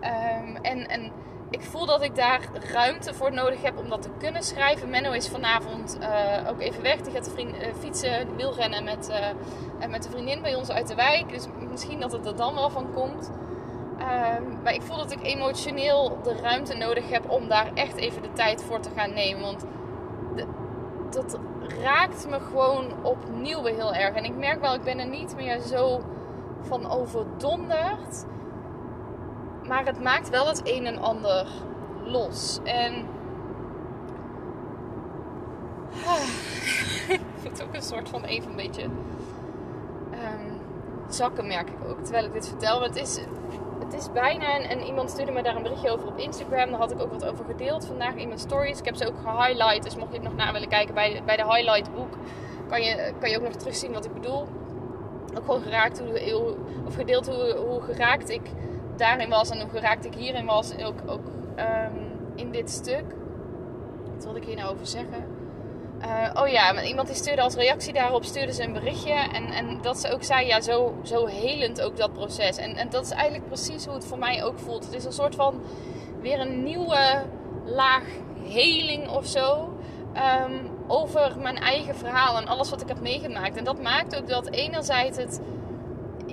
Um, 0.00 0.56
en, 0.56 0.88
en 0.88 1.12
ik 1.54 1.62
voel 1.62 1.86
dat 1.86 2.02
ik 2.02 2.16
daar 2.16 2.40
ruimte 2.72 3.14
voor 3.14 3.32
nodig 3.32 3.62
heb 3.62 3.78
om 3.78 3.88
dat 3.88 4.02
te 4.02 4.08
kunnen 4.18 4.42
schrijven. 4.42 4.90
Menno 4.90 5.12
is 5.12 5.28
vanavond 5.28 5.98
uh, 6.00 6.50
ook 6.50 6.60
even 6.60 6.82
weg. 6.82 7.00
Die 7.00 7.12
gaat 7.12 7.30
vriend, 7.30 7.54
uh, 7.54 7.66
fietsen, 7.78 8.36
wielrennen 8.36 8.84
met, 8.84 9.10
uh, 9.80 9.88
met 9.88 10.04
een 10.04 10.10
vriendin 10.10 10.42
bij 10.42 10.54
ons 10.54 10.70
uit 10.70 10.88
de 10.88 10.94
wijk. 10.94 11.28
Dus 11.28 11.46
misschien 11.70 12.00
dat 12.00 12.12
het 12.12 12.26
er 12.26 12.36
dan 12.36 12.54
wel 12.54 12.70
van 12.70 12.92
komt. 12.92 13.30
Um, 13.98 14.62
maar 14.62 14.74
ik 14.74 14.82
voel 14.82 14.96
dat 14.96 15.12
ik 15.12 15.22
emotioneel 15.22 16.18
de 16.22 16.36
ruimte 16.36 16.76
nodig 16.76 17.10
heb 17.10 17.30
om 17.30 17.48
daar 17.48 17.70
echt 17.74 17.96
even 17.96 18.22
de 18.22 18.32
tijd 18.32 18.62
voor 18.62 18.80
te 18.80 18.90
gaan 18.96 19.12
nemen. 19.12 19.42
Want 19.42 19.64
dat 21.10 21.38
raakt 21.82 22.28
me 22.28 22.40
gewoon 22.40 22.86
opnieuw 23.02 23.64
heel 23.64 23.94
erg. 23.94 24.14
En 24.14 24.24
ik 24.24 24.36
merk 24.36 24.60
wel, 24.60 24.74
ik 24.74 24.82
ben 24.82 24.98
er 24.98 25.08
niet 25.08 25.36
meer 25.36 25.60
zo 25.60 26.00
van 26.62 26.90
overdonderd. 26.90 28.24
Maar 29.68 29.84
het 29.84 30.02
maakt 30.02 30.30
wel 30.30 30.46
het 30.46 30.60
een 30.64 30.86
en 30.86 30.98
ander 30.98 31.46
los. 32.04 32.58
En. 32.64 33.06
ik 37.08 37.20
vind 37.40 37.58
het 37.58 37.62
ook 37.62 37.74
een 37.74 37.82
soort 37.82 38.08
van 38.08 38.24
even 38.24 38.50
een 38.50 38.56
beetje. 38.56 38.82
Um, 38.82 40.60
zakken, 41.08 41.46
merk 41.46 41.68
ik 41.68 41.88
ook. 41.88 41.98
Terwijl 42.02 42.24
ik 42.24 42.32
dit 42.32 42.48
vertel. 42.48 42.80
Want 42.80 42.94
het 42.94 43.02
is, 43.02 43.20
het 43.78 43.94
is 43.94 44.12
bijna. 44.12 44.60
En, 44.60 44.80
iemand 44.80 45.10
stuurde 45.10 45.32
me 45.32 45.42
daar 45.42 45.56
een 45.56 45.62
berichtje 45.62 45.90
over 45.90 46.08
op 46.08 46.18
Instagram. 46.18 46.70
Daar 46.70 46.80
had 46.80 46.92
ik 46.92 47.00
ook 47.00 47.12
wat 47.12 47.24
over 47.24 47.44
gedeeld 47.44 47.86
vandaag 47.86 48.14
in 48.14 48.26
mijn 48.26 48.40
stories. 48.40 48.78
Ik 48.78 48.84
heb 48.84 48.96
ze 48.96 49.06
ook 49.06 49.18
gehighlight. 49.24 49.82
Dus 49.82 49.96
mocht 49.96 50.12
je 50.12 50.18
het 50.18 50.28
nog 50.28 50.36
na 50.36 50.52
willen 50.52 50.68
kijken 50.68 50.94
bij 50.94 51.22
bij 51.26 51.36
de 51.36 51.44
highlight 51.44 51.94
boek. 51.94 52.16
Kan 52.68 52.82
je, 52.82 53.12
kan 53.20 53.30
je 53.30 53.36
ook 53.36 53.42
nog 53.42 53.52
terugzien 53.52 53.92
wat 53.92 54.04
ik 54.04 54.14
bedoel. 54.14 54.48
Ook 55.36 55.44
gewoon 55.44 55.62
geraakt 55.62 55.98
hoe, 55.98 56.56
of 56.86 56.94
gedeeld 56.94 57.26
hoe, 57.26 57.56
hoe 57.56 57.80
geraakt 57.80 58.30
ik 58.30 58.50
daarin 58.98 59.28
was 59.28 59.50
en 59.50 59.60
hoe 59.60 59.70
geraakt 59.70 60.04
ik 60.04 60.14
hierin 60.14 60.46
was. 60.46 60.76
Ook, 60.78 60.98
ook 61.06 61.26
um, 61.58 62.20
in 62.34 62.50
dit 62.50 62.70
stuk. 62.70 63.04
Wat 64.14 64.24
wilde 64.24 64.38
ik 64.38 64.46
hier 64.46 64.56
nou 64.56 64.72
over 64.72 64.86
zeggen? 64.86 65.24
Uh, 66.02 66.42
oh 66.42 66.48
ja, 66.48 66.82
iemand 66.82 67.06
die 67.06 67.16
stuurde 67.16 67.42
als 67.42 67.54
reactie 67.54 67.92
daarop 67.92 68.24
stuurde 68.24 68.52
ze 68.52 68.62
een 68.62 68.72
berichtje. 68.72 69.12
En, 69.12 69.44
en 69.44 69.78
dat 69.82 69.98
ze 70.00 70.12
ook 70.12 70.22
zei, 70.22 70.46
ja, 70.46 70.60
zo, 70.60 70.94
zo 71.02 71.26
helend 71.26 71.82
ook 71.82 71.96
dat 71.96 72.12
proces. 72.12 72.56
En, 72.56 72.76
en 72.76 72.90
dat 72.90 73.04
is 73.04 73.10
eigenlijk 73.10 73.46
precies 73.46 73.84
hoe 73.84 73.94
het 73.94 74.06
voor 74.06 74.18
mij 74.18 74.44
ook 74.44 74.58
voelt. 74.58 74.84
Het 74.84 74.94
is 74.94 75.04
een 75.04 75.12
soort 75.12 75.34
van 75.34 75.62
weer 76.20 76.40
een 76.40 76.62
nieuwe 76.62 77.24
laag 77.64 78.04
heling 78.42 79.08
of 79.08 79.26
zo. 79.26 79.72
Um, 80.46 80.70
over 80.86 81.36
mijn 81.38 81.56
eigen 81.56 81.96
verhaal 81.96 82.36
en 82.36 82.46
alles 82.46 82.70
wat 82.70 82.80
ik 82.80 82.88
heb 82.88 83.00
meegemaakt. 83.00 83.56
En 83.56 83.64
dat 83.64 83.82
maakt 83.82 84.16
ook 84.16 84.28
dat 84.28 84.50
enerzijds 84.50 85.18
het 85.18 85.40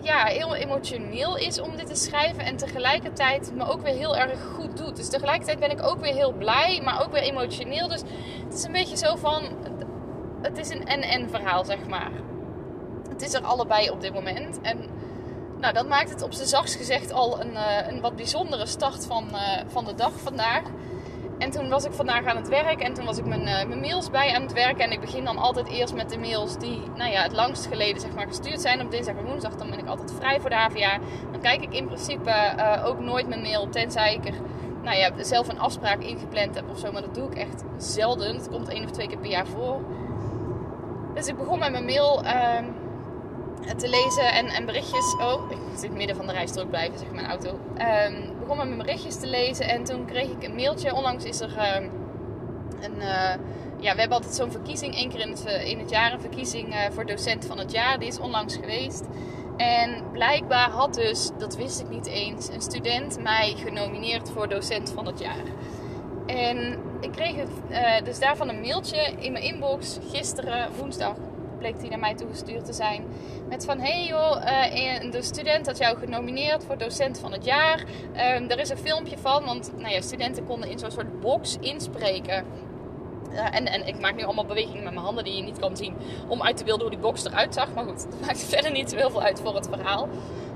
ja, 0.02 0.26
heel 0.26 0.56
emotioneel 0.56 1.38
is 1.38 1.60
om 1.60 1.76
dit 1.76 1.88
te 1.88 1.96
schrijven. 1.96 2.46
En 2.46 2.58
tegelijkertijd 2.58 3.52
me 3.56 3.66
ook 3.66 3.82
weer 3.82 3.94
heel 3.94 4.18
erg 4.18 4.40
goed 4.56 4.78
doet. 4.78 4.96
Dus 4.96 5.10
tegelijkertijd 5.10 5.60
ben 5.60 5.72
ik 5.72 5.84
ook 5.84 6.00
weer 6.00 6.14
heel 6.14 6.34
blij, 6.34 6.82
maar 6.84 7.04
ook 7.04 7.12
weer 7.12 7.22
emotioneel. 7.22 7.88
Dus 7.88 8.02
het 8.46 8.54
is 8.54 8.64
een 8.64 8.72
beetje 8.72 8.98
zo 8.98 9.16
van. 9.16 9.44
Het 10.42 10.58
is 10.58 10.70
een 10.70 10.86
en-en 10.88 11.30
verhaal, 11.30 11.66
zeg 11.66 11.88
maar. 11.88 12.12
Het 13.10 13.22
is 13.22 13.34
er 13.34 13.42
allebei 13.42 13.90
op 13.90 14.02
dit 14.02 14.14
moment. 14.14 14.62
En 14.62 14.78
nou, 15.60 15.74
dat 15.74 15.88
maakt 15.88 16.10
het 16.10 16.22
op 16.22 16.34
zijn 16.34 16.48
zachtst 16.48 16.76
gezegd 16.76 17.12
al 17.12 17.42
een, 17.42 17.52
uh, 17.52 17.88
een 17.88 18.02
wat 18.02 18.16
bijzondere 18.16 18.66
start 18.66 19.06
van, 19.06 19.28
uh, 19.32 19.40
van 19.68 19.86
de 19.86 19.96
dag 19.96 20.12
vandaag. 20.20 20.64
En 21.42 21.52
toen 21.52 21.70
was 21.70 21.84
ik 21.84 21.94
vandaag 21.94 22.26
aan 22.26 22.36
het 22.36 22.48
werk 22.48 22.82
en 22.82 22.94
toen 22.94 23.06
was 23.06 23.18
ik 23.18 23.26
mijn, 23.26 23.42
uh, 23.42 23.66
mijn, 23.66 23.80
mails 23.80 24.10
bij 24.10 24.34
aan 24.36 24.42
het 24.42 24.54
werken. 24.54 24.84
En 24.84 24.92
ik 24.92 25.00
begin 25.00 25.24
dan 25.24 25.38
altijd 25.38 25.68
eerst 25.68 25.94
met 25.94 26.10
de 26.10 26.18
mails 26.18 26.58
die 26.58 26.82
nou 26.96 27.12
ja, 27.12 27.22
het 27.22 27.32
langst 27.32 27.66
geleden 27.66 28.02
zeg 28.02 28.14
maar, 28.14 28.28
gestuurd 28.28 28.62
zijn. 28.62 28.82
Op 28.82 28.92
dinsdag 28.92 29.16
en 29.16 29.26
woensdag 29.26 29.56
dan 29.56 29.70
ben 29.70 29.80
ik 29.80 29.88
altijd 29.88 30.14
vrij 30.14 30.40
voor 30.40 30.50
de 30.50 30.56
HVA. 30.56 30.98
Dan 31.32 31.42
kijk 31.42 31.62
ik 31.62 31.74
in 31.74 31.86
principe 31.86 32.30
uh, 32.58 32.86
ook 32.86 33.00
nooit 33.00 33.28
mijn 33.28 33.42
mail, 33.42 33.70
tenzij 33.70 34.14
ik 34.14 34.26
er 34.26 34.34
nou 34.84 34.98
ja, 34.98 35.24
zelf 35.24 35.48
een 35.48 35.60
afspraak 35.60 36.00
ingepland 36.00 36.56
heb 36.56 36.70
of 36.70 36.80
zo. 36.80 36.92
Maar 36.92 37.02
dat 37.02 37.16
doe 37.16 37.28
ik 37.28 37.36
echt 37.36 37.64
zelden. 37.78 38.36
Het 38.36 38.50
komt 38.50 38.70
één 38.70 38.84
of 38.84 38.92
twee 38.92 39.08
keer 39.08 39.18
per 39.18 39.30
jaar 39.30 39.48
voor. 39.48 39.82
Dus 41.14 41.28
ik 41.28 41.38
begon 41.38 41.60
met 41.60 41.72
mijn 41.72 41.86
mail... 41.86 42.24
Uh, 42.24 42.58
te 43.78 43.90
lezen 43.90 44.34
en, 44.34 44.48
en 44.48 44.66
berichtjes. 44.66 45.16
Oh, 45.20 45.52
ik 45.52 45.58
zit 45.76 45.94
midden 45.94 46.16
van 46.16 46.28
de 46.28 46.34
rijstrook 46.34 46.70
blijven, 46.70 47.00
zeg 47.00 47.12
mijn 47.12 47.28
auto. 47.28 47.50
Um, 47.50 48.41
begon 48.52 48.68
met 48.68 48.76
mijn 48.76 48.88
berichtjes 48.88 49.20
te 49.20 49.28
lezen 49.28 49.68
en 49.68 49.84
toen 49.84 50.06
kreeg 50.06 50.30
ik 50.30 50.44
een 50.44 50.56
mailtje. 50.56 50.96
Onlangs 50.96 51.24
is 51.24 51.40
er 51.40 51.50
uh, 51.50 51.76
een. 52.82 52.96
Uh, 52.98 53.34
ja, 53.80 53.94
we 53.94 54.00
hebben 54.00 54.18
altijd 54.18 54.36
zo'n 54.36 54.52
verkiezing, 54.52 54.96
één 54.96 55.10
keer 55.10 55.20
in 55.20 55.30
het, 55.30 55.46
in 55.66 55.80
het 55.80 55.90
jaar 55.90 56.14
een 56.14 56.20
verkiezing 56.22 56.68
uh, 56.68 56.80
voor 56.92 57.06
docent 57.06 57.46
van 57.46 57.58
het 57.58 57.72
jaar. 57.72 58.00
Die 58.00 58.08
is 58.08 58.20
onlangs 58.20 58.56
geweest. 58.56 59.04
En 59.58 60.04
blijkbaar 60.12 60.70
had 60.70 60.94
dus, 60.94 61.30
dat 61.38 61.56
wist 61.56 61.80
ik 61.80 61.90
niet 61.90 62.08
eens, 62.08 62.50
een 62.50 62.62
student 62.62 63.22
mij 63.24 63.54
genomineerd 63.58 64.30
voor 64.30 64.50
docent 64.50 64.92
van 64.92 65.06
het 65.06 65.20
jaar. 65.20 65.44
En 66.26 66.80
ik 67.00 67.12
kreeg 67.12 67.36
het, 67.36 68.06
dus 68.06 68.20
daarvan 68.20 68.50
een 68.50 68.62
mailtje 68.62 69.14
in 69.20 69.32
mijn 69.32 69.44
inbox 69.44 70.00
gisteren, 70.12 70.70
woensdag, 70.78 71.16
bleek 71.62 71.80
die 71.80 71.90
naar 71.90 72.00
mij 72.00 72.16
toegestuurd 72.16 72.66
te 72.66 72.74
zijn. 72.74 73.04
Met 73.50 73.66
van, 73.66 73.80
hey 73.80 74.06
joh, 74.06 74.44
uh, 75.06 75.12
de 75.12 75.22
student 75.22 75.66
had 75.66 75.78
jou 75.78 75.98
genomineerd 75.98 76.66
voor 76.66 76.78
docent 76.78 77.20
van 77.20 77.32
het 77.32 77.46
jaar. 77.46 77.84
Uh, 78.14 78.52
er 78.52 78.60
is 78.60 78.70
een 78.70 78.78
filmpje 78.78 79.18
van, 79.18 79.46
want 79.46 79.72
nou 79.78 79.94
ja, 79.94 80.02
studenten 80.02 80.46
konden 80.46 80.70
in 80.70 80.80
zo'n 80.80 80.92
soort 80.92 81.20
box 81.20 81.58
inspreken. 81.60 82.46
En, 83.32 83.66
en 83.66 83.88
ik 83.88 84.00
maak 84.00 84.16
nu 84.16 84.24
allemaal 84.24 84.46
bewegingen 84.46 84.84
met 84.84 84.94
mijn 84.94 85.06
handen 85.06 85.24
die 85.24 85.36
je 85.36 85.44
niet 85.44 85.60
kan 85.60 85.78
zien. 85.78 85.94
Om 86.28 86.42
uit 86.42 86.58
te 86.58 86.64
beelden 86.64 86.82
hoe 86.82 86.96
die 86.96 87.00
box 87.00 87.26
eruit 87.26 87.54
zag. 87.54 87.74
Maar 87.74 87.86
goed, 87.86 88.06
dat 88.12 88.20
maakt 88.22 88.44
verder 88.44 88.72
niet 88.72 88.90
zo 88.90 88.96
heel 88.96 89.10
veel 89.10 89.22
uit 89.22 89.40
voor 89.40 89.56
het 89.56 89.68
verhaal. 89.68 90.10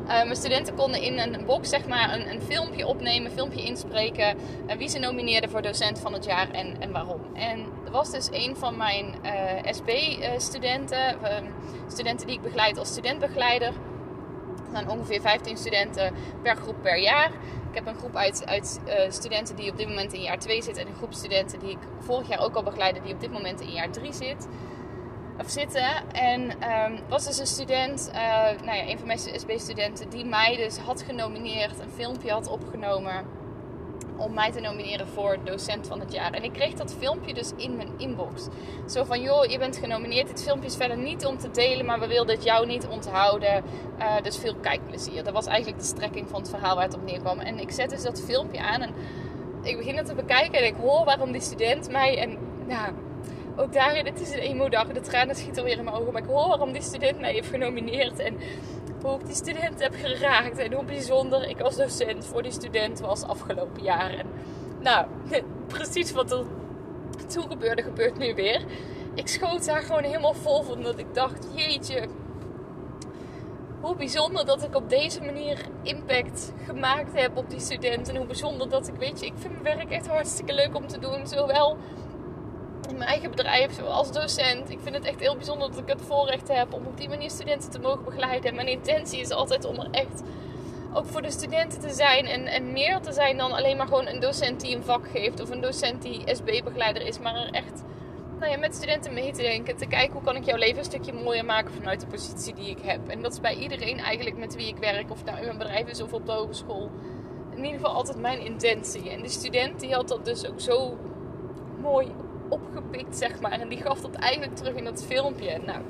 Uh, 0.04 0.08
mijn 0.08 0.36
studenten 0.36 0.76
konden 0.76 1.02
in 1.02 1.20
een 1.20 1.46
box 1.46 1.70
zeg 1.70 1.88
maar 1.88 2.14
een, 2.14 2.30
een 2.30 2.42
filmpje 2.42 2.88
opnemen, 2.88 3.26
een 3.26 3.38
filmpje 3.38 3.64
inspreken. 3.64 4.38
Uh, 4.68 4.76
wie 4.76 4.90
ze 4.90 5.00
nomineerden 5.00 5.50
voor 5.50 5.62
docent 5.62 6.00
van 6.00 6.14
het 6.14 6.26
jaar 6.26 6.52
en, 6.52 6.82
en 6.82 6.92
waarom. 6.92 7.22
En 7.34 7.66
was 7.96 8.12
dus 8.12 8.28
een 8.32 8.56
van 8.56 8.78
mijn 8.78 9.16
SB-studenten, 9.64 11.24
ehm, 11.24 11.46
studenten 11.88 12.28
die 12.28 12.36
ik 12.36 12.42
begeleid 12.42 12.78
als 12.78 12.90
studentbegeleider. 12.90 13.68
Er 13.68 14.72
zijn 14.72 14.90
ongeveer 14.90 15.22
15 15.22 15.58
studenten 15.58 16.14
per 16.42 16.56
groep 16.56 16.75
per 16.82 16.98
jaar. 16.98 17.32
Ik 17.70 17.75
heb 17.75 17.88
een 17.88 18.00
groep 18.00 18.16
uit, 18.16 18.46
uit 18.46 18.80
uh, 18.88 18.94
studenten 19.10 19.56
die 19.56 19.72
op 19.72 19.78
dit 19.78 19.88
moment 19.88 20.14
in 20.14 20.22
jaar 20.22 20.40
2 20.40 20.62
zitten. 20.62 20.84
En 20.84 20.90
een 20.90 20.96
groep 20.96 21.14
studenten 21.14 21.60
die 21.60 21.70
ik 21.70 21.78
vorig 22.00 22.28
jaar 22.28 22.40
ook 22.40 22.56
al 22.56 22.64
begeleidde, 22.64 23.02
die 23.02 23.14
op 23.14 23.20
dit 23.20 23.32
moment 23.32 23.62
in 23.62 23.72
jaar 23.72 23.92
3 23.92 24.14
zit. 24.14 24.48
Of 25.40 25.50
zitten. 25.50 26.12
En 26.12 26.42
um, 26.42 27.00
was 27.10 27.25
dus 27.25 27.40
een 27.40 27.48
student, 27.48 28.10
uh, 28.14 28.18
nou 28.64 28.78
ja, 28.78 28.90
een 28.90 28.98
van 28.98 29.08
mijn 29.08 29.20
SB-studenten, 29.20 30.10
die 30.10 30.25
mij 30.25 30.56
dus 30.56 30.78
had 30.78 31.02
genomineerd, 31.02 31.80
een 31.80 31.92
filmpje 31.96 32.32
had 32.32 32.48
opgenomen 32.48 33.35
om 34.18 34.34
mij 34.34 34.52
te 34.52 34.60
nomineren 34.60 35.08
voor 35.08 35.38
docent 35.44 35.88
van 35.88 36.00
het 36.00 36.12
jaar. 36.14 36.32
En 36.32 36.44
ik 36.44 36.54
kreeg 36.54 36.74
dat 36.74 36.96
filmpje 37.00 37.34
dus 37.34 37.52
in 37.56 37.76
mijn 37.76 37.90
inbox. 37.98 38.48
Zo 38.88 39.04
van, 39.04 39.22
joh, 39.22 39.46
je 39.46 39.58
bent 39.58 39.78
genomineerd. 39.78 40.28
Dit 40.28 40.44
filmpje 40.44 40.68
is 40.68 40.76
verder 40.76 40.98
niet 40.98 41.26
om 41.26 41.38
te 41.38 41.52
delen, 41.52 41.86
maar 41.86 42.00
we 42.00 42.08
wilden 42.08 42.36
het 42.36 42.44
jou 42.44 42.66
niet 42.66 42.88
onthouden. 42.88 43.64
Uh, 44.00 44.22
dus 44.22 44.38
veel 44.38 44.56
kijkplezier. 44.56 45.24
Dat 45.24 45.34
was 45.34 45.46
eigenlijk 45.46 45.80
de 45.80 45.86
strekking 45.86 46.30
van 46.30 46.40
het 46.40 46.50
verhaal 46.50 46.76
waar 46.76 46.86
het 46.86 46.96
op 46.96 47.06
neerkwam. 47.06 47.40
En 47.40 47.60
ik 47.60 47.72
zet 47.72 47.90
dus 47.90 48.04
dat 48.04 48.22
filmpje 48.22 48.60
aan 48.60 48.82
en 48.82 48.94
ik 49.64 49.78
begin 49.78 49.98
het 49.98 50.06
te 50.06 50.14
bekijken 50.14 50.60
en 50.60 50.66
ik 50.66 50.76
hoor 50.82 51.06
waarom 51.06 51.32
die 51.32 51.42
student 51.42 51.90
mij... 51.90 52.18
En 52.18 52.38
nou, 52.68 52.94
ook 53.56 53.74
daarin, 53.74 54.06
het 54.06 54.22
is 54.22 54.34
een 54.34 54.40
emo-dag. 54.40 54.88
De 54.88 55.02
tranen 55.02 55.36
schieten 55.36 55.64
weer 55.64 55.78
in 55.78 55.84
mijn 55.84 55.96
ogen. 55.96 56.14
Maar 56.14 56.22
ik 56.22 56.28
hoor 56.28 56.48
waarom 56.48 56.72
die 56.72 56.82
student 56.82 57.20
mij 57.20 57.34
heeft 57.34 57.50
genomineerd. 57.50 58.20
En 58.20 58.38
hoe 59.02 59.20
ik 59.20 59.26
die 59.26 59.36
student 59.36 59.80
heb 59.80 59.94
geraakt 59.96 60.58
en 60.58 60.74
hoe 60.74 60.84
bijzonder 60.84 61.50
ik 61.50 61.62
als 61.62 61.76
docent 61.76 62.26
voor 62.26 62.44
die 62.44 62.52
student 62.52 63.00
was 63.00 63.24
afgelopen 63.24 63.84
jaren. 63.84 64.26
Nou, 64.80 65.06
precies 65.68 66.12
wat 66.12 66.32
er 66.32 66.46
toen 67.28 67.50
gebeurde, 67.50 67.82
gebeurt 67.82 68.18
nu 68.18 68.36
weer. 68.36 68.66
Ik 69.14 69.28
schoot 69.28 69.66
daar 69.66 69.82
gewoon 69.82 70.04
helemaal 70.04 70.34
vol 70.34 70.64
van 70.64 70.82
dat 70.82 71.00
ik 71.00 71.14
dacht, 71.14 71.48
jeetje, 71.54 72.08
hoe 73.82 73.96
bijzonder 73.96 74.46
dat 74.46 74.64
ik 74.64 74.76
op 74.76 74.90
deze 74.90 75.22
manier 75.22 75.66
impact 75.84 76.54
gemaakt 76.66 77.20
heb 77.20 77.38
op 77.38 77.50
die 77.50 77.60
student. 77.60 78.10
En 78.10 78.16
hoe 78.16 78.26
bijzonder 78.26 78.70
dat 78.70 78.88
ik, 78.88 78.96
weet 78.96 79.20
je, 79.20 79.26
ik 79.26 79.34
vind 79.36 79.62
mijn 79.62 79.78
werk 79.78 79.92
echt 79.92 80.08
hartstikke 80.08 80.54
leuk 80.54 80.76
om 80.76 80.88
te 80.88 81.00
doen. 81.00 81.28
Zowel 81.28 81.78
in 82.89 82.98
mijn 82.98 83.10
eigen 83.10 83.30
bedrijf, 83.30 83.82
als 83.82 84.12
docent. 84.12 84.70
Ik 84.70 84.80
vind 84.84 84.96
het 84.96 85.06
echt 85.06 85.20
heel 85.20 85.36
bijzonder 85.36 85.70
dat 85.70 85.80
ik 85.80 85.88
het 85.88 86.01
voorrecht 86.01 86.48
heb 86.48 86.74
om 86.74 86.86
op 86.86 86.98
die 86.98 87.10
manier 87.10 87.30
studenten 87.30 87.70
te 87.70 87.80
mogen 87.80 88.04
begeleiden. 88.04 88.50
En 88.50 88.56
mijn 88.56 88.68
intentie 88.68 89.20
is 89.20 89.32
altijd 89.32 89.65
om 89.65 89.80
er 89.80 89.88
echt 89.92 90.22
ook 90.94 91.06
voor 91.06 91.22
de 91.22 91.32
studenten 91.32 91.80
te 91.80 91.89
zijn 91.89 92.25
en, 92.25 92.48
en 92.48 92.72
meer 92.72 93.00
te 93.00 93.12
zijn 93.12 93.38
dan 93.38 93.51
alleen 93.51 93.77
maar 93.77 93.88
gewoon 93.88 94.08
een 94.08 94.20
docent 94.20 94.62
die 94.62 94.75
een 94.75 94.84
vak 94.84 95.08
geeft 95.08 95.42
of 95.42 95.50
een 95.50 95.62
docent 95.62 96.01
die 96.01 96.22
SB-begeleider 96.25 97.08
is, 97.08 97.20
maar 97.20 97.36
er 97.36 97.51
echt 97.51 97.84
nou 98.39 98.51
ja, 98.51 98.58
met 98.58 98.75
studenten 98.75 99.13
mee 99.13 99.32
te 99.32 99.42
denken. 99.42 99.77
Te 99.77 99.86
kijken 99.86 100.13
hoe 100.13 100.24
kan 100.24 100.36
ik 100.36 100.44
jouw 100.44 100.58
leven 100.58 100.77
een 100.77 100.86
stukje 100.86 101.13
mooier 101.13 101.46
maken 101.46 101.74
vanuit 101.74 102.00
de 102.00 102.08
positie 102.08 102.54
die 102.54 102.70
ik 102.70 102.80
heb. 102.82 103.08
En 103.08 103.22
dat 103.22 103.32
is 103.32 103.39
bij 103.39 103.56
iedereen 103.56 104.00
eigenlijk 104.00 104.38
met 104.38 104.56
wie 104.56 104.68
ik 104.68 104.77
werk, 104.77 105.12
of 105.12 105.24
nou 105.24 105.38
in 105.38 105.46
mijn 105.46 105.58
bedrijf 105.58 105.88
is 105.88 106.01
of 106.01 106.13
op 106.13 106.25
de 106.25 106.32
hogeschool. 106.32 106.89
In 107.51 107.63
ieder 107.63 107.80
geval 107.80 107.94
altijd 107.94 108.18
mijn 108.18 108.39
intentie. 108.39 109.10
En 109.10 109.22
de 109.22 109.30
student 109.30 109.80
die 109.80 109.94
had 109.94 110.08
dat 110.08 110.25
dus 110.25 110.48
ook 110.48 110.60
zo 110.60 110.98
mooi 111.82 112.08
opgepikt, 112.50 113.18
zeg 113.18 113.40
maar. 113.40 113.52
En 113.52 113.70
die 113.70 113.82
gaf 113.82 114.02
dat 114.02 114.16
eigenlijk 114.16 114.56
terug 114.56 114.75
in 114.75 114.84
dat 114.84 115.06
filmpje. 115.06 115.60
Nou, 115.66 115.82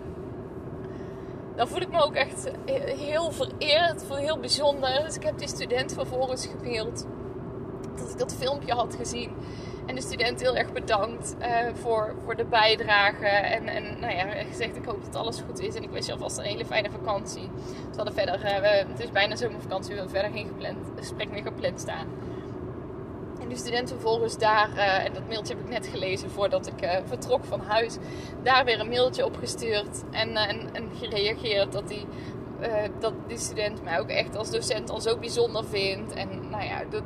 dan 1.55 1.67
voel 1.67 1.81
ik 1.81 1.91
me 1.91 2.03
ook 2.03 2.15
echt 2.15 2.51
heel 2.97 3.31
vereerd, 3.31 4.05
heel 4.09 4.39
bijzonder. 4.39 5.03
Dus 5.03 5.15
ik 5.15 5.23
heb 5.23 5.37
die 5.37 5.47
student 5.47 5.93
vervolgens 5.93 6.47
gemaild 6.47 7.07
dat 7.95 8.11
ik 8.11 8.17
dat 8.17 8.35
filmpje 8.35 8.73
had 8.73 8.95
gezien. 8.95 9.31
En 9.85 9.95
de 9.95 10.01
student 10.01 10.41
heel 10.41 10.55
erg 10.55 10.73
bedankt 10.73 11.35
uh, 11.39 11.47
voor, 11.73 12.15
voor 12.23 12.35
de 12.35 12.45
bijdrage. 12.45 13.25
En, 13.25 13.67
en 13.67 13.99
nou 13.99 14.13
ja, 14.13 14.25
gezegd 14.25 14.75
ik 14.75 14.85
hoop 14.85 15.05
dat 15.05 15.15
alles 15.15 15.41
goed 15.41 15.59
is. 15.59 15.75
En 15.75 15.83
ik 15.83 15.89
wens 15.89 16.05
je 16.05 16.11
alvast 16.11 16.37
een 16.37 16.43
hele 16.43 16.65
fijne 16.65 16.91
vakantie. 16.91 17.49
We 17.89 17.95
hadden 17.95 18.13
verder, 18.13 18.41
het 18.87 18.99
is 18.99 19.11
bijna 19.11 19.35
zomervakantie, 19.35 19.93
we 19.93 19.99
hebben 19.99 20.19
verder 20.19 20.37
geen 20.37 20.47
gepland, 20.47 20.77
gesprek 20.95 21.31
meer 21.31 21.41
gepland 21.41 21.79
staan. 21.79 22.07
En 23.45 23.51
de 23.51 23.57
student 23.57 23.89
vervolgens 23.89 24.37
daar, 24.37 24.69
uh, 24.75 25.05
en 25.05 25.13
dat 25.13 25.27
mailtje 25.27 25.53
heb 25.53 25.63
ik 25.63 25.69
net 25.69 25.87
gelezen 25.87 26.31
voordat 26.31 26.67
ik 26.67 26.83
uh, 26.83 26.91
vertrok 27.05 27.45
van 27.45 27.59
huis, 27.59 27.97
daar 28.43 28.65
weer 28.65 28.79
een 28.79 28.89
mailtje 28.89 29.25
opgestuurd 29.25 30.03
en, 30.11 30.29
uh, 30.29 30.49
en, 30.49 30.69
en, 30.73 30.89
gereageerd 30.99 31.71
dat 31.71 31.87
die, 31.87 32.05
dat 32.99 33.13
die 33.27 33.37
student 33.37 33.83
mij 33.83 33.99
ook 33.99 34.09
echt 34.09 34.35
als 34.35 34.51
docent 34.51 34.89
al 34.89 35.01
zo 35.01 35.17
bijzonder 35.17 35.65
vindt. 35.65 36.13
En 36.13 36.49
nou 36.49 36.63
ja, 36.63 36.83
dat, 36.89 37.03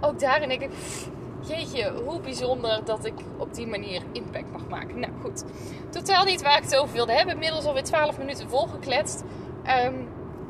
ook 0.00 0.20
daarin 0.20 0.48
denk 0.48 0.60
ik, 0.60 0.70
pff, 0.70 1.08
jeetje, 1.48 1.92
hoe 2.04 2.20
bijzonder 2.20 2.84
dat 2.84 3.04
ik 3.04 3.14
op 3.36 3.54
die 3.54 3.66
manier 3.66 4.02
impact 4.12 4.52
mag 4.52 4.68
maken. 4.68 5.00
Nou 5.00 5.12
goed, 5.20 5.44
totaal 5.90 6.24
niet 6.24 6.42
waar 6.42 6.56
ik 6.56 6.62
het 6.62 6.76
over 6.76 6.94
wilde 6.94 7.12
hebben. 7.12 7.34
Inmiddels 7.34 7.64
alweer 7.64 7.84
12 7.84 8.18
minuten 8.18 8.48
volgekletst. 8.48 9.22
Um, 9.86 10.08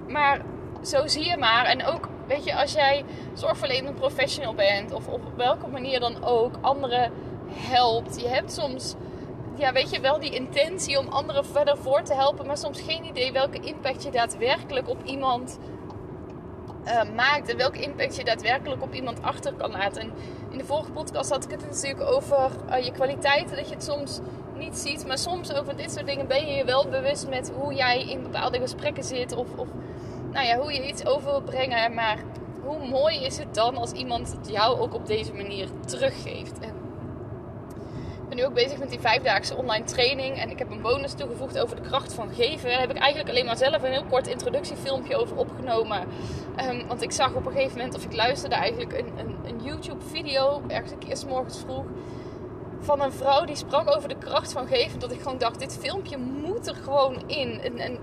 maar 0.09 0.42
zo 0.83 1.07
zie 1.07 1.25
je 1.25 1.37
maar. 1.37 1.64
En 1.64 1.85
ook 1.85 2.09
weet 2.33 2.45
je, 2.45 2.57
als 2.57 2.73
jij 2.73 3.05
zorgverlenend 3.35 3.97
professional 3.97 4.55
bent, 4.55 4.93
of 4.93 5.09
op 5.09 5.21
welke 5.37 5.67
manier 5.67 6.01
dan 6.01 6.25
ook, 6.25 6.55
anderen 6.61 7.12
helpt. 7.51 8.21
Je 8.21 8.29
hebt 8.29 8.53
soms, 8.53 8.95
ja, 9.57 9.73
weet 9.73 9.91
je, 9.91 10.01
wel 10.01 10.21
die 10.21 10.35
intentie 10.35 10.99
om 10.99 11.09
anderen 11.09 11.47
verder 11.47 11.77
voor 11.77 12.03
te 12.03 12.15
helpen, 12.15 12.47
maar 12.47 12.57
soms 12.57 12.81
geen 12.81 13.05
idee 13.05 13.33
welke 13.33 13.61
impact 13.61 14.03
je 14.03 14.11
daadwerkelijk 14.11 14.89
op 14.89 15.05
iemand 15.05 15.59
uh, 16.85 17.03
maakt 17.15 17.49
en 17.49 17.57
welke 17.57 17.83
impact 17.83 18.17
je 18.17 18.25
daadwerkelijk 18.25 18.83
op 18.83 18.95
iemand 18.95 19.23
achter 19.23 19.53
kan 19.53 19.71
laten. 19.71 20.03
En 20.03 20.12
in 20.51 20.59
de 20.59 20.65
vorige 20.65 20.91
podcast 20.91 21.31
had 21.31 21.45
ik 21.45 21.51
het 21.51 21.65
natuurlijk 21.71 22.11
over 22.11 22.51
uh, 22.69 22.85
je 22.85 22.93
kwaliteiten, 22.93 23.57
dat 23.57 23.69
je 23.69 23.75
het 23.75 23.85
soms 23.85 24.21
niet 24.57 24.77
ziet, 24.77 25.07
maar 25.07 25.19
soms 25.19 25.55
over 25.55 25.77
dit 25.77 25.93
soort 25.93 26.07
dingen 26.07 26.27
ben 26.27 26.47
je 26.47 26.53
je 26.53 26.65
wel 26.65 26.89
bewust 26.89 27.29
met 27.29 27.53
hoe 27.61 27.75
jij 27.75 28.09
in 28.09 28.23
bepaalde 28.23 28.61
gesprekken 28.61 29.05
zit 29.05 29.37
of, 29.37 29.47
of 29.57 29.69
nou 30.33 30.47
ja, 30.47 30.59
hoe 30.59 30.73
je 30.73 30.89
iets 30.89 31.07
over 31.07 31.31
wil 31.31 31.41
brengen. 31.41 31.95
Maar 31.95 32.19
hoe 32.62 32.89
mooi 32.89 33.25
is 33.25 33.39
het 33.39 33.55
dan 33.55 33.77
als 33.77 33.93
iemand 33.93 34.33
het 34.33 34.49
jou 34.51 34.81
ook 34.81 34.95
op 34.95 35.07
deze 35.07 35.33
manier 35.33 35.69
teruggeeft? 35.87 36.59
En 36.59 36.69
ik 38.23 38.29
ben 38.29 38.37
nu 38.37 38.45
ook 38.45 38.55
bezig 38.55 38.79
met 38.79 38.91
die 38.91 39.01
vijfdaagse 39.01 39.57
online 39.57 39.85
training. 39.85 40.37
En 40.37 40.51
ik 40.51 40.59
heb 40.59 40.71
een 40.71 40.83
bonus 40.83 41.12
toegevoegd 41.12 41.59
over 41.59 41.77
de 41.77 41.83
kracht 41.83 42.15
van 42.15 42.29
geven. 42.35 42.71
Daar 42.71 42.81
heb 42.81 42.91
ik 42.91 42.99
eigenlijk 42.99 43.31
alleen 43.31 43.45
maar 43.45 43.57
zelf 43.57 43.83
een 43.83 43.93
heel 43.93 44.05
kort 44.05 44.27
introductiefilmpje 44.27 45.17
over 45.17 45.37
opgenomen. 45.37 46.07
Um, 46.71 46.87
want 46.87 47.03
ik 47.03 47.12
zag 47.12 47.35
op 47.35 47.47
een 47.47 47.53
gegeven 47.53 47.77
moment, 47.77 47.97
of 47.97 48.05
ik 48.05 48.17
luisterde 48.17 48.55
eigenlijk 48.55 48.93
een, 48.93 49.19
een, 49.19 49.37
een 49.47 49.65
YouTube-video, 49.65 50.62
ergens 50.69 50.93
een 50.93 50.99
keer 50.99 51.19
morgens 51.29 51.59
vroeg. 51.59 51.85
Van 52.81 53.01
een 53.01 53.12
vrouw 53.12 53.45
die 53.45 53.57
sprak 53.57 53.97
over 53.97 54.09
de 54.09 54.19
kracht 54.19 54.53
van 54.53 54.67
geven. 54.67 54.99
Dat 54.99 55.12
ik 55.12 55.21
gewoon 55.21 55.39
dacht: 55.39 55.59
dit 55.59 55.79
filmpje 55.81 56.17
moet 56.17 56.67
er 56.67 56.75
gewoon 56.75 57.23
in. 57.27 57.61
En 57.61 57.99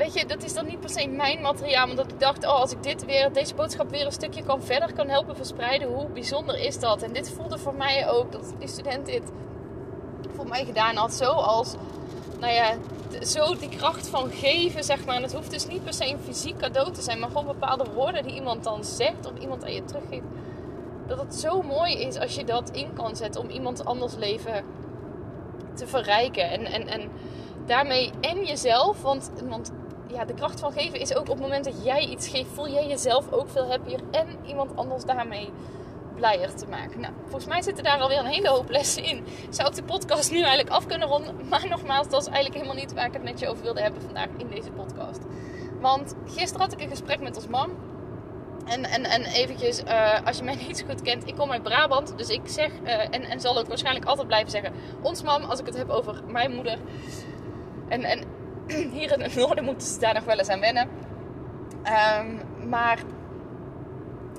weet 0.00 0.14
je, 0.14 0.26
dat 0.26 0.42
is 0.42 0.54
dan 0.54 0.66
niet 0.66 0.80
per 0.80 0.90
se 0.90 1.08
mijn 1.08 1.40
materiaal. 1.40 1.86
Maar 1.86 1.96
dat 1.96 2.10
ik 2.10 2.20
dacht, 2.20 2.44
oh, 2.44 2.52
als 2.52 2.72
ik 2.72 2.82
dit 2.82 3.04
weer, 3.04 3.32
deze 3.32 3.54
boodschap 3.54 3.90
weer 3.90 4.06
een 4.06 4.12
stukje 4.12 4.42
kan 4.42 4.62
verder 4.62 4.92
kan 4.92 5.08
helpen 5.08 5.36
verspreiden, 5.36 5.88
hoe 5.88 6.06
bijzonder 6.08 6.58
is 6.58 6.78
dat? 6.78 7.02
En 7.02 7.12
dit 7.12 7.30
voelde 7.30 7.58
voor 7.58 7.74
mij 7.74 8.08
ook, 8.08 8.32
dat 8.32 8.54
die 8.58 8.68
student 8.68 9.06
dit 9.06 9.22
voor 10.34 10.48
mij 10.48 10.64
gedaan 10.64 10.96
had. 10.96 11.12
Zo 11.12 11.30
als, 11.30 11.74
nou 12.38 12.52
ja, 12.52 12.74
zo 13.22 13.56
die 13.56 13.68
kracht 13.68 14.08
van 14.08 14.30
geven, 14.30 14.84
zeg 14.84 15.04
maar. 15.04 15.16
En 15.16 15.22
het 15.22 15.34
hoeft 15.34 15.50
dus 15.50 15.66
niet 15.66 15.84
per 15.84 15.94
se 15.94 16.08
een 16.08 16.18
fysiek 16.18 16.56
cadeau 16.56 16.92
te 16.92 17.02
zijn, 17.02 17.18
maar 17.18 17.28
gewoon 17.28 17.46
bepaalde 17.46 17.86
woorden 17.94 18.22
die 18.22 18.34
iemand 18.34 18.64
dan 18.64 18.84
zegt 18.84 19.26
of 19.32 19.38
iemand 19.40 19.64
aan 19.64 19.72
je 19.72 19.84
teruggeeft. 19.84 20.26
Dat 21.06 21.18
het 21.18 21.34
zo 21.34 21.62
mooi 21.62 22.00
is 22.00 22.18
als 22.18 22.34
je 22.34 22.44
dat 22.44 22.70
in 22.70 22.92
kan 22.92 23.16
zetten 23.16 23.40
om 23.40 23.48
iemand 23.48 23.84
anders 23.84 24.14
leven 24.14 24.64
te 25.74 25.86
verrijken. 25.86 26.50
En, 26.50 26.64
en, 26.64 26.86
en 26.86 27.10
daarmee 27.66 28.10
en 28.20 28.44
jezelf, 28.44 29.02
want, 29.02 29.30
want 29.48 29.72
ja, 30.12 30.24
de 30.24 30.34
kracht 30.34 30.60
van 30.60 30.72
geven 30.72 31.00
is 31.00 31.14
ook 31.14 31.20
op 31.20 31.28
het 31.28 31.40
moment 31.40 31.64
dat 31.64 31.84
jij 31.84 32.06
iets 32.06 32.28
geeft, 32.28 32.50
voel 32.54 32.68
jij 32.68 32.86
jezelf 32.86 33.32
ook 33.32 33.48
veel 33.48 33.68
happier 33.68 34.00
en 34.10 34.26
iemand 34.46 34.76
anders 34.76 35.04
daarmee 35.04 35.50
blijer 36.14 36.54
te 36.54 36.66
maken. 36.66 37.00
Nou, 37.00 37.12
volgens 37.22 37.46
mij 37.46 37.62
zitten 37.62 37.84
daar 37.84 37.98
alweer 37.98 38.18
een 38.18 38.26
hele 38.26 38.48
hoop 38.48 38.70
lessen 38.70 39.04
in. 39.04 39.24
Zou 39.50 39.68
ik 39.68 39.74
de 39.74 39.82
podcast 39.82 40.30
nu 40.30 40.38
eigenlijk 40.38 40.70
af 40.70 40.86
kunnen 40.86 41.08
ronden? 41.08 41.34
Maar 41.48 41.68
nogmaals, 41.68 42.08
dat 42.08 42.20
is 42.20 42.26
eigenlijk 42.26 42.54
helemaal 42.54 42.82
niet 42.82 42.94
waar 42.94 43.06
ik 43.06 43.12
het 43.12 43.22
met 43.22 43.38
je 43.40 43.48
over 43.48 43.62
wilde 43.62 43.80
hebben 43.80 44.02
vandaag 44.02 44.28
in 44.36 44.48
deze 44.48 44.70
podcast. 44.70 45.20
Want 45.80 46.14
gisteren 46.26 46.60
had 46.60 46.72
ik 46.72 46.80
een 46.80 46.88
gesprek 46.88 47.20
met 47.20 47.36
ons 47.36 47.46
man. 47.46 47.70
En, 48.64 48.84
en, 48.84 49.04
en 49.04 49.24
eventjes, 49.24 49.82
uh, 49.84 50.26
als 50.26 50.36
je 50.36 50.44
mij 50.44 50.54
niet 50.66 50.78
zo 50.78 50.86
goed 50.86 51.02
kent, 51.02 51.26
ik 51.26 51.34
kom 51.34 51.50
uit 51.50 51.62
Brabant. 51.62 52.18
Dus 52.18 52.28
ik 52.28 52.40
zeg, 52.44 52.70
uh, 52.84 53.14
en, 53.14 53.22
en 53.22 53.40
zal 53.40 53.58
ook 53.58 53.68
waarschijnlijk 53.68 54.06
altijd 54.06 54.26
blijven 54.26 54.50
zeggen, 54.50 54.72
ons 55.02 55.22
mam, 55.22 55.42
als 55.42 55.60
ik 55.60 55.66
het 55.66 55.76
heb 55.76 55.88
over 55.88 56.22
mijn 56.26 56.54
moeder. 56.54 56.78
En, 57.88 58.04
en 58.04 58.24
hier 58.96 59.12
in 59.12 59.20
het 59.20 59.34
noorden 59.34 59.64
moeten 59.64 59.88
ze 59.88 59.98
daar 59.98 60.14
nog 60.14 60.24
wel 60.24 60.38
eens 60.38 60.48
aan 60.48 60.60
wennen. 60.60 60.88
Um, 62.18 62.40
maar 62.68 62.98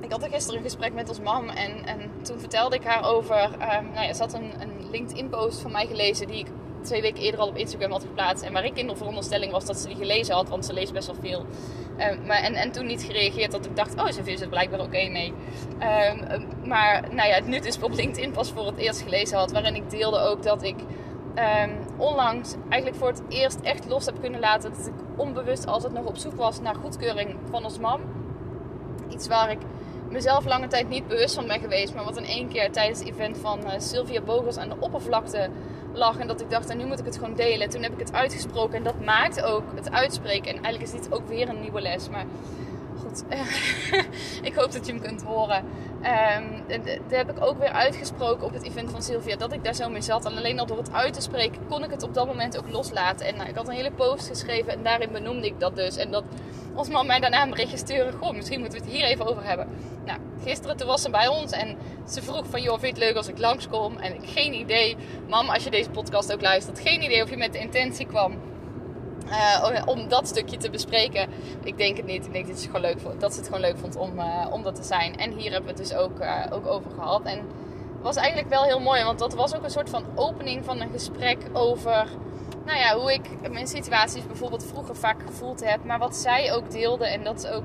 ik 0.02 0.12
had 0.12 0.24
er 0.24 0.30
gisteren 0.30 0.58
een 0.58 0.66
gesprek 0.66 0.94
met 0.94 1.10
ons 1.10 1.20
mam 1.20 1.50
en, 1.50 1.86
en 1.86 2.12
toen 2.22 2.40
vertelde 2.40 2.76
ik 2.76 2.84
haar 2.84 3.06
over. 3.06 3.44
Um, 3.44 3.92
nou 3.94 4.06
ja, 4.08 4.14
ze 4.14 4.22
had 4.22 4.34
een, 4.34 4.52
een 4.60 4.90
LinkedIn-post 4.92 5.60
van 5.62 5.72
mij 5.72 5.88
gelezen 5.88 6.28
die 6.28 6.40
ik 6.40 6.48
twee 6.82 7.02
weken 7.02 7.22
eerder 7.22 7.40
al 7.40 7.48
op 7.48 7.58
Instagram 7.58 7.92
had 7.92 8.02
geplaatst. 8.02 8.44
En 8.44 8.54
waar 8.54 8.66
ik 8.66 8.78
in 8.78 8.88
de 8.88 8.96
veronderstelling 8.96 9.52
was 9.52 9.66
dat 9.66 9.78
ze 9.78 9.88
die 9.88 9.96
gelezen 9.96 10.36
had, 10.36 10.50
want 10.50 10.66
ze 10.66 10.74
leest 10.74 10.94
best 10.94 11.08
wel 11.08 11.16
veel. 11.22 11.46
Um, 12.12 12.26
maar, 12.26 12.44
en, 12.44 12.54
en 12.54 12.72
toen 12.72 12.86
niet 12.86 13.04
gereageerd, 13.04 13.52
dat 13.52 13.66
ik 13.66 13.76
dacht, 13.76 13.96
oh, 13.96 14.08
ze 14.08 14.24
vindt 14.24 14.40
het 14.40 14.50
blijkbaar 14.50 14.80
oké 14.80 15.10
mee. 15.10 15.34
Maar 16.64 17.04
nou 17.12 17.30
ja, 17.30 17.40
nu 17.40 17.60
dus 17.60 17.80
op 17.82 17.94
LinkedIn 17.94 18.32
pas 18.32 18.52
voor 18.52 18.66
het 18.66 18.78
eerst 18.78 19.02
gelezen 19.02 19.38
had, 19.38 19.52
waarin 19.52 19.76
ik 19.76 19.90
deelde 19.90 20.20
ook 20.20 20.44
dat 20.44 20.64
ik 20.64 20.76
um, 21.36 21.78
onlangs 21.98 22.56
eigenlijk 22.70 22.96
voor 22.96 23.08
het 23.08 23.22
eerst 23.30 23.60
echt 23.60 23.90
los 23.90 24.06
heb 24.06 24.22
kunnen 24.22 24.40
laten. 24.40 24.72
Dat 24.72 24.88
ik 24.88 24.94
onbewust 25.16 25.66
het 25.66 25.94
nog 25.94 26.06
op 26.06 26.18
zoek 26.18 26.36
was 26.36 26.62
naar 26.62 26.76
goedkeuring 26.76 27.36
van 27.50 27.64
ons 27.64 27.80
mam. 27.80 28.02
Iets 29.10 29.28
waar 29.28 29.52
ik 29.52 29.60
mezelf 30.10 30.46
lange 30.46 30.68
tijd 30.68 30.90
niet 30.90 31.08
bewust 31.08 31.36
van 31.36 31.48
ben 31.48 31.60
geweest. 31.60 31.96
Maar 31.96 32.04
wat 32.04 32.18
in 32.18 32.26
één 32.26 32.48
keer 32.48 32.72
tijdens 32.72 33.00
het 33.00 33.08
event 33.08 33.38
van 33.38 33.60
uh, 33.60 33.72
Sylvia 33.78 34.22
Bogers 34.22 34.58
aan 34.58 34.70
de 34.70 34.76
oppervlakte 34.80 35.50
lag. 35.94 36.18
En 36.18 36.28
dat 36.28 36.42
ik 36.42 36.50
dacht, 36.50 36.70
en 36.70 36.78
nu 36.78 36.86
moet 36.86 37.00
ik 37.00 37.06
het 37.06 37.18
gewoon 37.18 37.36
delen. 37.36 37.70
Toen 37.70 37.84
heb 37.84 37.94
ik 37.94 38.00
het 38.00 38.14
uitgesproken. 38.14 38.78
En 38.78 38.84
dat 38.84 39.06
maakt 39.06 39.42
ook 39.44 39.64
het 39.76 39.92
uitspreken. 39.92 40.56
En 40.56 40.64
eigenlijk 40.64 40.94
is 40.94 41.02
dit 41.02 41.14
ook 41.14 41.28
weer 41.28 41.50
een 41.50 41.62
nieuwe 41.62 41.82
les. 41.82 42.10
Maar 42.10 42.26
ik 44.50 44.54
hoop 44.54 44.72
dat 44.72 44.86
je 44.86 44.92
hem 44.92 45.02
kunt 45.02 45.24
horen. 45.24 45.64
Um, 46.38 46.64
dat 46.68 47.18
heb 47.18 47.30
ik 47.30 47.44
ook 47.46 47.60
weer 47.60 47.72
uitgesproken 47.72 48.46
op 48.46 48.54
het 48.54 48.64
event 48.64 48.92
van 48.92 49.02
Sylvia. 49.02 49.36
Dat 49.36 49.54
ik 49.54 49.64
daar 49.64 49.76
zo 49.76 49.90
mee 49.90 50.02
zat. 50.02 50.26
En 50.26 50.38
alleen 50.38 50.60
al 50.60 50.66
door 50.66 50.78
het 50.78 50.94
uit 50.94 51.14
te 51.14 51.22
spreken 51.22 51.68
kon 51.68 51.84
ik 51.84 51.90
het 51.92 52.04
op 52.04 52.14
dat 52.14 52.28
moment 52.28 52.58
ook 52.58 52.72
loslaten. 52.72 53.26
En 53.26 53.36
nou, 53.36 53.50
ik 53.50 53.56
had 53.56 53.68
een 53.68 53.74
hele 53.74 53.92
post 53.92 54.28
geschreven. 54.28 54.74
En 54.74 54.84
daarin 54.84 55.12
benoemde 55.12 55.48
ik 55.48 55.60
dat 55.60 55.76
dus. 55.76 55.96
En 55.98 56.12
dat 56.12 56.24
ons 56.74 56.90
man 56.90 57.06
mij 57.06 57.20
daarna 57.20 57.44
een 57.44 57.50
berichtje 57.50 57.78
sturen. 57.78 58.14
Goh, 58.14 58.36
misschien 58.36 58.60
moeten 58.60 58.80
we 58.80 58.86
het 58.86 58.94
hier 58.94 59.06
even 59.06 59.28
over 59.28 59.44
hebben. 59.44 59.68
Nou, 60.06 60.20
gisteren 60.44 60.78
toen 60.78 60.88
was 60.88 61.02
ze 61.02 61.10
bij 61.10 61.28
ons. 61.28 61.52
En 61.52 61.78
ze 62.10 62.22
vroeg 62.22 62.46
van, 62.50 62.62
joh, 62.62 62.80
vind 62.80 62.98
je 62.98 63.04
het 63.04 63.10
leuk 63.10 63.16
als 63.16 63.28
ik 63.28 63.38
langskom? 63.38 63.98
En 63.98 64.14
ik 64.16 64.30
geen 64.30 64.54
idee. 64.54 64.98
Mam, 65.30 65.50
als 65.50 65.64
je 65.64 65.70
deze 65.70 65.90
podcast 65.90 66.34
ook 66.34 66.42
luistert. 66.42 66.80
Geen 66.80 67.04
idee 67.04 67.24
of 67.24 67.30
je 67.30 67.38
met 67.38 67.54
de 67.54 67.60
intentie 67.60 68.06
kwam 68.06 68.38
uh, 69.32 69.82
om 69.86 70.08
dat 70.08 70.28
stukje 70.28 70.58
te 70.58 70.70
bespreken. 70.70 71.30
Ik 71.64 71.78
denk 71.78 71.98
het 71.98 72.06
niet. 72.06 72.26
Ik 72.26 72.34
denk 72.34 72.48
dat 72.48 72.56
ze 72.56 72.62
het 72.62 72.76
gewoon 72.76 72.92
leuk 72.92 73.00
vond, 73.00 73.22
dat 73.22 73.36
het 73.36 73.46
gewoon 73.46 73.62
leuk 73.62 73.78
vond 73.78 73.96
om, 73.96 74.20
uh, 74.20 74.48
om 74.52 74.64
dat 74.64 74.76
te 74.76 74.84
zijn. 74.84 75.18
En 75.18 75.32
hier 75.32 75.52
hebben 75.52 75.76
we 75.76 75.80
het 75.80 75.90
dus 75.90 75.98
ook, 75.98 76.20
uh, 76.20 76.46
ook 76.50 76.68
over 76.68 76.92
gehad. 76.92 77.24
En 77.24 77.38
het 77.38 78.02
was 78.02 78.16
eigenlijk 78.16 78.50
wel 78.50 78.64
heel 78.64 78.80
mooi, 78.80 79.04
want 79.04 79.20
dat 79.20 79.34
was 79.34 79.56
ook 79.56 79.64
een 79.64 79.70
soort 79.70 79.90
van 79.90 80.04
opening 80.16 80.66
van 80.66 80.82
een 80.82 80.92
gesprek 80.92 81.38
over 81.54 82.08
nou 82.66 82.78
ja, 82.78 82.98
hoe 82.98 83.14
ik 83.14 83.52
mijn 83.52 83.68
situaties 83.68 84.28
bijvoorbeeld 84.28 84.66
vroeger 84.66 84.96
vaak 84.96 85.22
gevoeld 85.26 85.66
heb. 85.66 85.84
Maar 85.86 86.00
wat 86.00 86.16
zij 86.16 86.54
ook 86.54 86.72
deelde, 86.72 87.08
en 87.08 87.24
dat 87.24 87.44
is 87.44 87.50
ook 87.50 87.64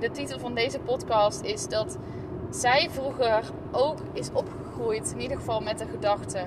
de 0.00 0.10
titel 0.10 0.38
van 0.38 0.54
deze 0.54 0.78
podcast, 0.78 1.40
is 1.40 1.68
dat 1.68 1.98
zij 2.50 2.88
vroeger 2.90 3.40
ook 3.72 3.98
is 4.12 4.28
opgegroeid, 4.32 5.12
in 5.12 5.20
ieder 5.20 5.36
geval 5.36 5.60
met 5.60 5.78
de 5.78 5.86
gedachte. 5.86 6.38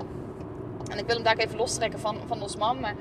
En 0.90 0.98
ik 0.98 1.06
wil 1.06 1.14
hem 1.14 1.24
daar 1.24 1.36
even 1.36 1.56
lostrekken 1.56 2.00
van, 2.00 2.16
van 2.26 2.42
ons 2.42 2.56
man, 2.56 2.80
maar 2.80 2.94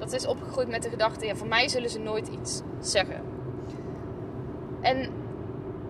dat 0.00 0.12
is 0.12 0.26
opgegroeid 0.26 0.68
met 0.68 0.82
de 0.82 0.88
gedachte: 0.88 1.26
ja, 1.26 1.36
van 1.36 1.48
mij 1.48 1.68
zullen 1.68 1.90
ze 1.90 1.98
nooit 1.98 2.28
iets 2.28 2.62
zeggen. 2.80 3.22
En 4.80 5.10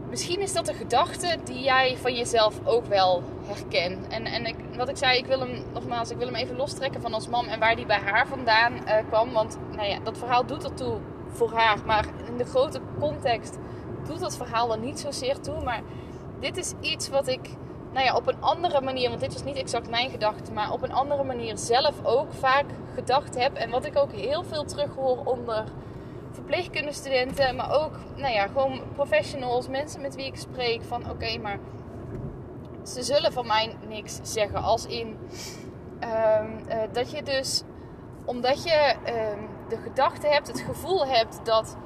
misschien 0.09 0.41
is 0.41 0.53
dat 0.53 0.69
een 0.69 0.75
gedachte 0.75 1.37
die 1.45 1.63
jij 1.63 1.97
van 1.97 2.15
jezelf 2.15 2.61
ook 2.65 2.87
wel 2.87 3.23
herkent. 3.43 4.09
En, 4.09 4.25
en 4.25 4.47
ik, 4.47 4.57
wat 4.77 4.89
ik 4.89 4.97
zei, 4.97 5.19
ik 5.19 5.27
wil 5.27 5.41
hem 5.41 5.63
nogmaals, 5.73 6.11
ik 6.11 6.17
wil 6.17 6.27
hem 6.27 6.37
even 6.37 6.57
lostrekken 6.57 7.01
van 7.01 7.15
ons 7.15 7.29
mam 7.29 7.47
en 7.47 7.59
waar 7.59 7.77
die 7.77 7.87
bij 7.87 8.01
haar 8.05 8.27
vandaan 8.27 8.73
uh, 8.73 8.95
kwam. 9.09 9.33
Want 9.33 9.59
nou 9.71 9.89
ja, 9.89 9.99
dat 10.01 10.19
verhaal 10.19 10.47
doet 10.47 10.65
ertoe 10.65 10.99
voor 11.29 11.53
haar. 11.53 11.79
Maar 11.87 12.07
in 12.27 12.37
de 12.37 12.45
grote 12.45 12.81
context 12.99 13.59
doet 14.07 14.21
dat 14.21 14.37
verhaal 14.37 14.73
er 14.73 14.79
niet 14.79 15.01
zozeer 15.01 15.41
toe. 15.41 15.63
Maar 15.65 15.83
dit 16.41 16.57
is 16.57 16.73
iets 16.81 17.09
wat 17.09 17.29
ik 17.29 17.49
nou 17.93 18.05
ja, 18.05 18.17
op 18.17 18.27
een 18.27 18.41
andere 18.43 18.81
manier, 18.81 19.09
want 19.09 19.21
dit 19.21 19.33
was 19.33 19.45
niet 19.45 19.57
exact 19.57 19.91
mijn 19.91 20.11
gedachte, 20.11 20.53
maar 20.53 20.73
op 20.73 20.83
een 20.83 20.93
andere 20.93 21.25
manier 21.25 21.59
zelf 21.59 22.05
ook 22.05 22.33
vaak 22.33 22.65
gedacht 22.95 23.39
heb. 23.39 23.55
En 23.55 23.71
wat 23.71 23.85
ik 23.85 23.97
ook 23.97 24.13
heel 24.13 24.45
veel 24.45 24.65
terughoor 24.65 25.25
onder 25.25 25.65
verpleegkundestudenten, 26.31 27.57
maar 27.57 27.83
ook, 27.83 27.93
nou 28.17 28.35
ja, 28.35 28.47
gewoon 28.47 28.83
professionals, 28.95 29.69
mensen 29.69 30.01
met 30.01 30.15
wie 30.15 30.27
ik 30.27 30.37
spreek, 30.37 30.83
van 30.83 31.11
oké, 31.11 31.39
maar 31.39 31.59
ze 32.83 33.03
zullen 33.03 33.33
van 33.33 33.47
mij 33.47 33.77
niks 33.89 34.19
zeggen. 34.23 34.63
Als 34.63 34.87
in 34.87 35.07
um, 36.01 36.61
uh, 36.69 36.77
dat 36.93 37.11
je 37.11 37.23
dus, 37.23 37.63
omdat 38.25 38.63
je 38.63 38.95
um, 39.07 39.49
de 39.69 39.77
gedachte 39.77 40.27
hebt, 40.27 40.47
het 40.47 40.61
gevoel 40.61 41.07
hebt 41.07 41.41
dat 41.45 41.77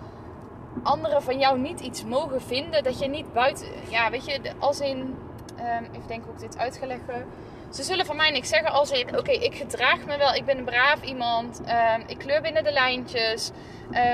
anderen 0.83 1.23
van 1.23 1.39
jou 1.39 1.59
niet 1.59 1.81
iets 1.81 2.05
mogen 2.05 2.43
vinden, 2.43 2.83
dat 2.83 2.99
je 2.99 3.09
niet 3.09 3.33
buiten, 3.33 3.67
ja, 3.89 4.11
weet 4.11 4.25
je, 4.25 4.41
als 4.59 4.81
in 4.81 5.17
Um, 5.59 5.85
even 5.93 6.07
denken 6.07 6.25
hoe 6.25 6.35
ik 6.35 6.41
dit 6.41 6.59
uit 6.59 6.77
ga 6.77 6.87
leggen. 6.87 7.25
Ze 7.71 7.83
zullen 7.83 8.07
van 8.07 8.17
mij 8.17 8.31
niks 8.31 8.49
zeggen 8.49 8.73
als 8.73 8.91
in: 8.91 9.19
oké, 9.19 9.31
ik 9.31 9.55
gedraag 9.55 10.05
me 10.07 10.17
wel, 10.17 10.35
ik 10.35 10.45
ben 10.45 10.59
een 10.59 10.65
braaf 10.65 11.03
iemand, 11.03 11.61
um, 11.61 12.03
ik 12.07 12.19
kleur 12.19 12.43
binnen 12.43 12.65
de 12.65 12.73
lijntjes. 12.73 13.51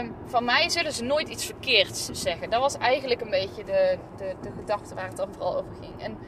Um, 0.00 0.14
van 0.26 0.44
mij 0.44 0.68
zullen 0.68 0.92
ze 0.92 1.04
nooit 1.04 1.28
iets 1.28 1.44
verkeerds 1.44 2.08
zeggen. 2.12 2.50
Dat 2.50 2.60
was 2.60 2.78
eigenlijk 2.78 3.20
een 3.20 3.30
beetje 3.30 3.64
de, 3.64 3.98
de, 4.16 4.34
de 4.40 4.50
gedachte 4.58 4.94
waar 4.94 5.06
het 5.06 5.16
dan 5.16 5.32
vooral 5.32 5.56
over 5.56 5.74
ging. 5.80 6.02
En 6.02 6.18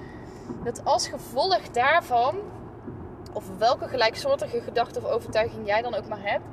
dat 0.65 0.85
als 0.85 1.09
gevolg 1.09 1.61
daarvan 1.61 2.39
of 3.33 3.45
welke 3.59 3.89
gelijksoortige 3.89 4.61
gedachte 4.61 4.99
of 4.99 5.05
overtuiging 5.05 5.67
jij 5.67 5.83
dan 5.83 5.95
ook 5.95 6.09
maar 6.09 6.23
hebt, 6.23 6.45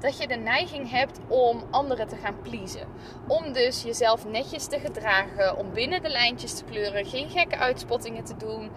dat 0.00 0.18
je 0.18 0.28
de 0.28 0.34
neiging 0.34 0.90
hebt 0.90 1.18
om 1.28 1.62
anderen 1.70 2.08
te 2.08 2.16
gaan 2.16 2.40
pleasen. 2.42 2.86
Om 3.26 3.52
dus 3.52 3.82
jezelf 3.82 4.26
netjes 4.26 4.66
te 4.66 4.78
gedragen, 4.78 5.56
om 5.56 5.72
binnen 5.72 6.02
de 6.02 6.08
lijntjes 6.08 6.54
te 6.54 6.64
kleuren, 6.64 7.06
geen 7.06 7.28
gekke 7.28 7.56
uitspottingen 7.56 8.24
te 8.24 8.36
doen. 8.36 8.70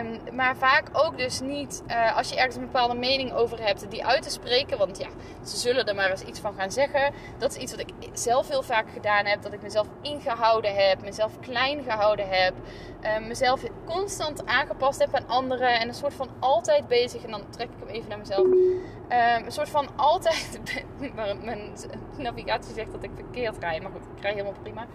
Um, 0.00 0.34
maar 0.34 0.56
vaak 0.56 0.88
ook 0.92 1.18
dus 1.18 1.40
niet, 1.40 1.82
uh, 1.86 2.16
als 2.16 2.28
je 2.28 2.36
ergens 2.36 2.56
een 2.56 2.64
bepaalde 2.64 2.94
mening 2.94 3.32
over 3.32 3.62
hebt, 3.62 3.90
die 3.90 4.06
uit 4.06 4.22
te 4.22 4.30
spreken. 4.30 4.78
Want 4.78 4.98
ja, 4.98 5.08
ze 5.44 5.56
zullen 5.56 5.86
er 5.86 5.94
maar 5.94 6.10
eens 6.10 6.22
iets 6.22 6.40
van 6.40 6.54
gaan 6.54 6.72
zeggen. 6.72 7.12
Dat 7.38 7.50
is 7.50 7.62
iets 7.62 7.72
wat 7.72 7.80
ik 7.80 7.92
zelf 8.12 8.48
heel 8.48 8.62
vaak 8.62 8.90
gedaan 8.92 9.26
heb. 9.26 9.42
Dat 9.42 9.52
ik 9.52 9.62
mezelf 9.62 9.86
ingehouden 10.02 10.74
heb, 10.74 11.02
mezelf 11.02 11.40
klein 11.40 11.82
gehouden 11.82 12.28
heb. 12.28 12.54
Uh, 13.02 13.26
mezelf 13.26 13.62
constant 13.84 14.46
aangepast 14.46 14.98
heb 15.00 15.14
aan 15.14 15.28
anderen. 15.28 15.80
En 15.80 15.88
een 15.88 15.94
soort 15.94 16.14
van 16.14 16.28
altijd 16.40 16.83
bezig. 16.88 17.24
En 17.24 17.30
dan 17.30 17.42
trek 17.50 17.68
ik 17.68 17.76
hem 17.78 17.88
even 17.88 18.08
naar 18.08 18.18
mezelf. 18.18 18.46
Um, 18.46 19.44
een 19.44 19.52
soort 19.52 19.68
van 19.68 19.88
altijd. 19.96 20.60
mijn 21.44 21.72
navigatie 22.16 22.74
zegt 22.74 22.92
dat 22.92 23.02
ik 23.02 23.10
verkeerd 23.14 23.58
rijd. 23.58 23.82
Maar 23.82 23.90
goed, 23.90 24.06
ik 24.16 24.22
rij 24.22 24.32
helemaal 24.32 24.60
prima. 24.62 24.86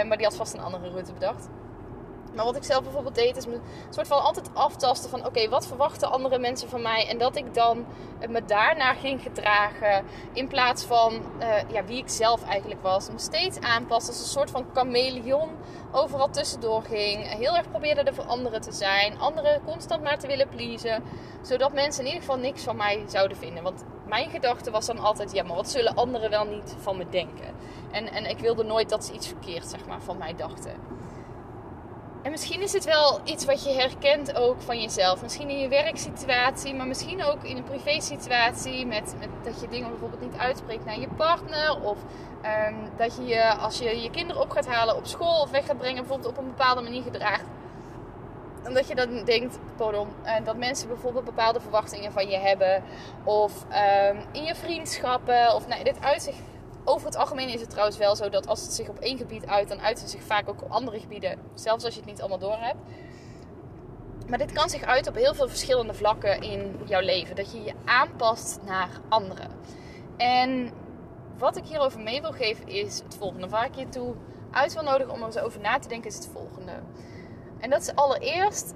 Um, 0.00 0.08
maar 0.08 0.16
die 0.16 0.26
had 0.26 0.36
vast 0.36 0.54
een 0.54 0.60
andere 0.60 0.90
route 0.90 1.12
bedacht. 1.12 1.48
Maar 2.34 2.44
wat 2.44 2.56
ik 2.56 2.64
zelf 2.64 2.82
bijvoorbeeld 2.82 3.14
deed, 3.14 3.36
is 3.36 3.46
me 3.46 3.58
soort 3.90 4.06
van 4.06 4.22
altijd 4.22 4.50
aftasten 4.52 5.10
van 5.10 5.26
oké, 5.26 5.48
wat 5.48 5.66
verwachten 5.66 6.10
andere 6.10 6.38
mensen 6.38 6.68
van 6.68 6.82
mij? 6.82 7.08
En 7.08 7.18
dat 7.18 7.36
ik 7.36 7.54
dan 7.54 7.86
me 8.28 8.44
daarnaar 8.44 8.94
ging 8.94 9.22
gedragen. 9.22 10.04
In 10.32 10.48
plaats 10.48 10.84
van 10.84 11.12
uh, 11.40 11.70
ja, 11.72 11.84
wie 11.84 11.98
ik 11.98 12.08
zelf 12.08 12.44
eigenlijk 12.44 12.82
was. 12.82 13.10
Me 13.10 13.18
steeds 13.18 13.60
aanpassen 13.60 14.12
als 14.12 14.22
een 14.22 14.28
soort 14.28 14.50
van 14.50 14.66
chameleon 14.74 15.48
overal 15.92 16.30
tussendoor 16.30 16.82
ging. 16.82 17.28
Heel 17.28 17.56
erg 17.56 17.70
probeerde 17.70 18.02
er 18.02 18.14
voor 18.14 18.24
anderen 18.24 18.60
te 18.60 18.72
zijn. 18.72 19.18
Anderen 19.18 19.60
constant 19.64 20.02
maar 20.02 20.18
te 20.18 20.26
willen 20.26 20.48
pleasen. 20.48 21.02
Zodat 21.42 21.72
mensen 21.72 22.00
in 22.00 22.06
ieder 22.06 22.22
geval 22.22 22.38
niks 22.38 22.62
van 22.62 22.76
mij 22.76 23.04
zouden 23.06 23.36
vinden. 23.36 23.62
Want 23.62 23.84
mijn 24.06 24.30
gedachte 24.30 24.70
was 24.70 24.86
dan 24.86 24.98
altijd, 24.98 25.32
ja, 25.32 25.42
maar 25.42 25.56
wat 25.56 25.70
zullen 25.70 25.94
anderen 25.94 26.30
wel 26.30 26.44
niet 26.44 26.74
van 26.78 26.96
me 26.96 27.08
denken? 27.08 27.54
En, 27.90 28.12
en 28.12 28.26
ik 28.26 28.38
wilde 28.38 28.64
nooit 28.64 28.88
dat 28.88 29.04
ze 29.04 29.12
iets 29.12 29.26
verkeerd 29.26 29.66
zeg 29.66 29.86
maar, 29.86 30.02
van 30.02 30.18
mij 30.18 30.34
dachten. 30.36 30.72
En 32.24 32.30
misschien 32.30 32.62
is 32.62 32.72
het 32.72 32.84
wel 32.84 33.20
iets 33.24 33.44
wat 33.44 33.64
je 33.64 33.70
herkent 33.70 34.36
ook 34.36 34.62
van 34.62 34.80
jezelf. 34.80 35.22
Misschien 35.22 35.48
in 35.48 35.58
je 35.58 35.68
werksituatie, 35.68 36.74
maar 36.74 36.86
misschien 36.86 37.24
ook 37.24 37.42
in 37.42 37.56
een 37.56 37.64
privésituatie. 37.64 38.86
Met, 38.86 39.14
met 39.18 39.28
dat 39.42 39.60
je 39.60 39.68
dingen 39.68 39.88
bijvoorbeeld 39.88 40.20
niet 40.20 40.36
uitspreekt 40.36 40.84
naar 40.84 41.00
je 41.00 41.08
partner. 41.16 41.82
Of 41.82 41.98
um, 42.68 42.76
dat 42.96 43.16
je 43.16 43.24
je, 43.24 43.54
als 43.54 43.78
je 43.78 44.00
je 44.00 44.10
kinderen 44.10 44.42
op 44.42 44.50
gaat 44.50 44.66
halen 44.66 44.96
op 44.96 45.06
school 45.06 45.40
of 45.40 45.50
weg 45.50 45.66
gaat 45.66 45.78
brengen, 45.78 46.00
bijvoorbeeld 46.00 46.30
op 46.30 46.38
een 46.38 46.48
bepaalde 46.48 46.82
manier 46.82 47.02
gedraagt. 47.02 47.44
Omdat 48.66 48.88
je 48.88 48.94
dan 48.94 49.24
denkt, 49.24 49.58
pardon, 49.76 50.08
uh, 50.24 50.32
dat 50.44 50.56
mensen 50.56 50.88
bijvoorbeeld 50.88 51.24
bepaalde 51.24 51.60
verwachtingen 51.60 52.12
van 52.12 52.28
je 52.28 52.38
hebben. 52.38 52.82
Of 53.24 53.52
um, 54.10 54.24
in 54.32 54.44
je 54.44 54.54
vriendschappen. 54.54 55.54
Of 55.54 55.68
nou, 55.68 55.84
dit 55.84 56.00
uitzicht 56.00 56.38
over 56.84 57.06
het 57.06 57.16
algemeen 57.16 57.48
is 57.48 57.60
het 57.60 57.70
trouwens 57.70 57.96
wel 57.96 58.16
zo 58.16 58.28
dat 58.28 58.46
als 58.46 58.62
het 58.62 58.72
zich 58.72 58.88
op 58.88 58.98
één 58.98 59.18
gebied 59.18 59.46
uit, 59.46 59.68
dan 59.68 59.80
uit 59.80 60.00
het 60.00 60.10
zich 60.10 60.22
vaak 60.22 60.48
ook 60.48 60.62
op 60.62 60.70
andere 60.70 61.00
gebieden. 61.00 61.38
Zelfs 61.54 61.84
als 61.84 61.94
je 61.94 62.00
het 62.00 62.08
niet 62.08 62.20
allemaal 62.20 62.38
door 62.38 62.56
hebt. 62.58 62.78
Maar 64.28 64.38
dit 64.38 64.52
kan 64.52 64.68
zich 64.68 64.82
uit 64.82 65.08
op 65.08 65.14
heel 65.14 65.34
veel 65.34 65.48
verschillende 65.48 65.94
vlakken 65.94 66.40
in 66.42 66.80
jouw 66.84 67.00
leven. 67.00 67.36
Dat 67.36 67.52
je 67.52 67.62
je 67.62 67.74
aanpast 67.84 68.60
naar 68.64 68.88
anderen. 69.08 69.50
En 70.16 70.70
wat 71.38 71.56
ik 71.56 71.64
hierover 71.64 72.00
mee 72.00 72.20
wil 72.20 72.32
geven 72.32 72.68
is 72.68 73.00
het 73.04 73.14
volgende. 73.14 73.48
Waar 73.48 73.66
ik 73.66 73.74
je 73.74 73.88
toe 73.88 74.14
uit 74.50 74.74
wil 74.74 74.82
nodigen 74.82 75.12
om 75.12 75.20
er 75.20 75.26
eens 75.26 75.38
over 75.38 75.60
na 75.60 75.78
te 75.78 75.88
denken 75.88 76.10
is 76.10 76.16
het 76.16 76.28
volgende. 76.32 76.72
En 77.58 77.70
dat 77.70 77.80
is 77.80 77.94
allereerst, 77.94 78.74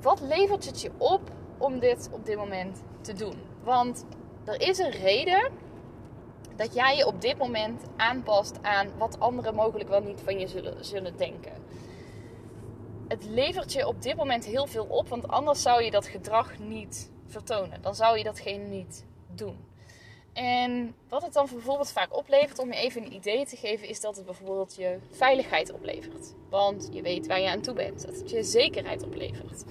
wat 0.00 0.20
levert 0.20 0.64
het 0.64 0.80
je 0.80 0.90
op 0.96 1.30
om 1.58 1.78
dit 1.78 2.08
op 2.12 2.26
dit 2.26 2.36
moment 2.36 2.82
te 3.00 3.12
doen? 3.12 3.42
Want 3.62 4.04
er 4.44 4.60
is 4.60 4.78
een 4.78 4.90
reden 4.90 5.50
dat 6.58 6.74
jij 6.74 6.96
je 6.96 7.06
op 7.06 7.20
dit 7.20 7.38
moment 7.38 7.82
aanpast 7.96 8.62
aan 8.62 8.88
wat 8.98 9.20
anderen 9.20 9.54
mogelijk 9.54 9.88
wel 9.88 10.02
niet 10.02 10.20
van 10.24 10.38
je 10.38 10.48
zullen, 10.48 10.84
zullen 10.84 11.16
denken. 11.16 11.52
Het 13.08 13.24
levert 13.24 13.72
je 13.72 13.86
op 13.86 14.02
dit 14.02 14.16
moment 14.16 14.44
heel 14.44 14.66
veel 14.66 14.84
op, 14.84 15.08
want 15.08 15.28
anders 15.28 15.62
zou 15.62 15.82
je 15.82 15.90
dat 15.90 16.06
gedrag 16.06 16.58
niet 16.58 17.10
vertonen. 17.26 17.82
Dan 17.82 17.94
zou 17.94 18.18
je 18.18 18.24
datgene 18.24 18.64
niet 18.64 19.04
doen. 19.34 19.66
En 20.32 20.94
wat 21.08 21.22
het 21.22 21.32
dan 21.32 21.46
bijvoorbeeld 21.52 21.92
vaak 21.92 22.16
oplevert, 22.16 22.58
om 22.58 22.72
je 22.72 22.78
even 22.78 23.02
een 23.02 23.14
idee 23.14 23.46
te 23.46 23.56
geven, 23.56 23.88
is 23.88 24.00
dat 24.00 24.16
het 24.16 24.24
bijvoorbeeld 24.24 24.74
je 24.74 24.98
veiligheid 25.10 25.72
oplevert. 25.72 26.34
Want 26.50 26.88
je 26.92 27.02
weet 27.02 27.26
waar 27.26 27.40
je 27.40 27.50
aan 27.50 27.60
toe 27.60 27.74
bent. 27.74 28.06
Dat 28.06 28.16
het 28.16 28.30
je 28.30 28.42
zekerheid 28.42 29.02
oplevert. 29.02 29.64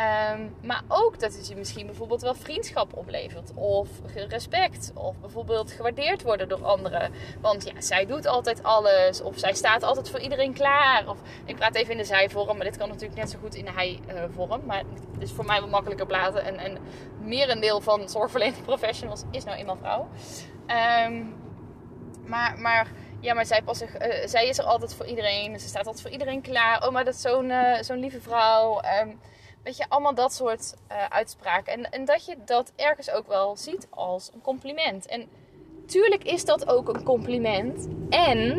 Ehm, 0.00 0.48
maar 0.62 0.82
ook 0.88 1.20
dat 1.20 1.34
het 1.34 1.48
je 1.48 1.56
misschien 1.56 1.86
bijvoorbeeld 1.86 2.20
wel 2.20 2.34
vriendschap 2.34 2.96
oplevert. 2.96 3.54
Of 3.54 3.88
respect. 4.28 4.92
Of 4.94 5.20
bijvoorbeeld 5.20 5.72
gewaardeerd 5.72 6.22
worden 6.22 6.48
door 6.48 6.64
anderen. 6.64 7.12
Want 7.40 7.64
ja, 7.64 7.80
zij 7.80 8.06
doet 8.06 8.26
altijd 8.26 8.62
alles. 8.62 9.20
Of 9.20 9.38
zij 9.38 9.54
staat 9.54 9.82
altijd 9.82 10.10
voor 10.10 10.20
iedereen 10.20 10.52
klaar. 10.52 11.08
Of 11.08 11.18
ik 11.44 11.56
praat 11.56 11.74
even 11.74 11.92
in 11.92 11.98
de 11.98 12.04
zijvorm. 12.04 12.56
Maar 12.56 12.66
dit 12.66 12.76
kan 12.76 12.88
natuurlijk 12.88 13.20
net 13.20 13.30
zo 13.30 13.38
goed 13.38 13.54
in 13.54 13.64
de 13.64 13.70
hij-vorm. 13.70 14.60
maar 14.66 14.82
het 15.12 15.22
is 15.22 15.32
voor 15.32 15.44
mij 15.44 15.60
wat 15.60 15.70
makkelijker 15.70 16.06
praten. 16.06 16.44
En, 16.44 16.58
en 16.58 16.78
merendeel 17.18 17.80
van 17.80 18.08
zorgverlenende 18.08 18.62
professionals 18.72 19.22
is 19.30 19.44
nou 19.44 19.58
eenmaal 19.58 19.76
vrouw. 19.76 20.08
Ehm, 20.66 21.24
maar... 22.26 22.58
maar 22.58 22.86
ja, 23.22 23.34
maar 23.34 23.46
zij, 23.46 23.62
pas, 23.62 23.82
uh, 23.82 23.88
zij 24.24 24.48
is 24.48 24.58
er 24.58 24.64
altijd 24.64 24.94
voor 24.94 25.06
iedereen. 25.06 25.60
Ze 25.60 25.68
staat 25.68 25.86
altijd 25.86 26.02
voor 26.02 26.10
iedereen 26.10 26.40
klaar. 26.40 26.86
Oh, 26.86 26.92
maar 26.92 27.04
dat 27.04 27.14
is 27.14 27.20
zo'n 27.20 27.52
zo'n 27.80 27.98
lieve 27.98 28.20
vrouw. 28.20 28.80
Um, 29.02 29.18
Weet 29.62 29.76
je, 29.76 29.84
allemaal 29.88 30.14
dat 30.14 30.32
soort 30.32 30.74
uh, 30.90 31.04
uitspraken. 31.04 31.72
En, 31.72 31.90
en 31.90 32.04
dat 32.04 32.24
je 32.24 32.36
dat 32.44 32.72
ergens 32.76 33.10
ook 33.10 33.26
wel 33.26 33.56
ziet 33.56 33.86
als 33.90 34.30
een 34.34 34.40
compliment. 34.40 35.06
En 35.06 35.28
tuurlijk 35.86 36.24
is 36.24 36.44
dat 36.44 36.66
ook 36.68 36.88
een 36.88 37.02
compliment. 37.02 37.88
En, 38.08 38.56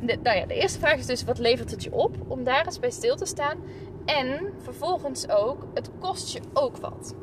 de, 0.00 0.18
nou 0.22 0.36
ja, 0.36 0.46
de 0.46 0.54
eerste 0.54 0.78
vraag 0.78 0.98
is 0.98 1.06
dus: 1.06 1.24
wat 1.24 1.38
levert 1.38 1.70
het 1.70 1.82
je 1.82 1.92
op? 1.92 2.16
Om 2.28 2.44
daar 2.44 2.66
eens 2.66 2.78
bij 2.78 2.90
stil 2.90 3.16
te 3.16 3.26
staan. 3.26 3.58
En 4.04 4.54
vervolgens 4.62 5.28
ook, 5.28 5.66
het 5.74 5.90
kost 5.98 6.32
je 6.32 6.40
ook 6.52 6.76
wat. 6.76 7.14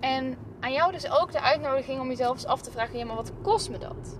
En 0.00 0.36
aan 0.60 0.72
jou 0.72 0.92
dus 0.92 1.10
ook 1.10 1.32
de 1.32 1.40
uitnodiging 1.40 2.00
om 2.00 2.08
jezelf 2.08 2.32
eens 2.32 2.46
af 2.46 2.60
te 2.60 2.70
vragen: 2.70 2.98
ja, 2.98 3.04
maar 3.04 3.16
wat 3.16 3.32
kost 3.42 3.70
me 3.70 3.78
dat? 3.78 4.18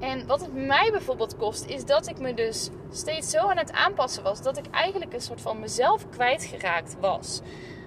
En 0.00 0.26
wat 0.26 0.40
het 0.40 0.54
mij 0.54 0.90
bijvoorbeeld 0.90 1.36
kost, 1.36 1.64
is 1.64 1.84
dat 1.84 2.08
ik 2.08 2.18
me 2.18 2.34
dus 2.34 2.70
steeds 2.90 3.30
zo 3.30 3.38
aan 3.38 3.56
het 3.56 3.72
aanpassen 3.72 4.22
was 4.22 4.42
dat 4.42 4.58
ik 4.58 4.64
eigenlijk 4.70 5.12
een 5.12 5.20
soort 5.20 5.40
van 5.40 5.60
mezelf 5.60 6.08
kwijtgeraakt 6.08 6.96
was. 7.00 7.40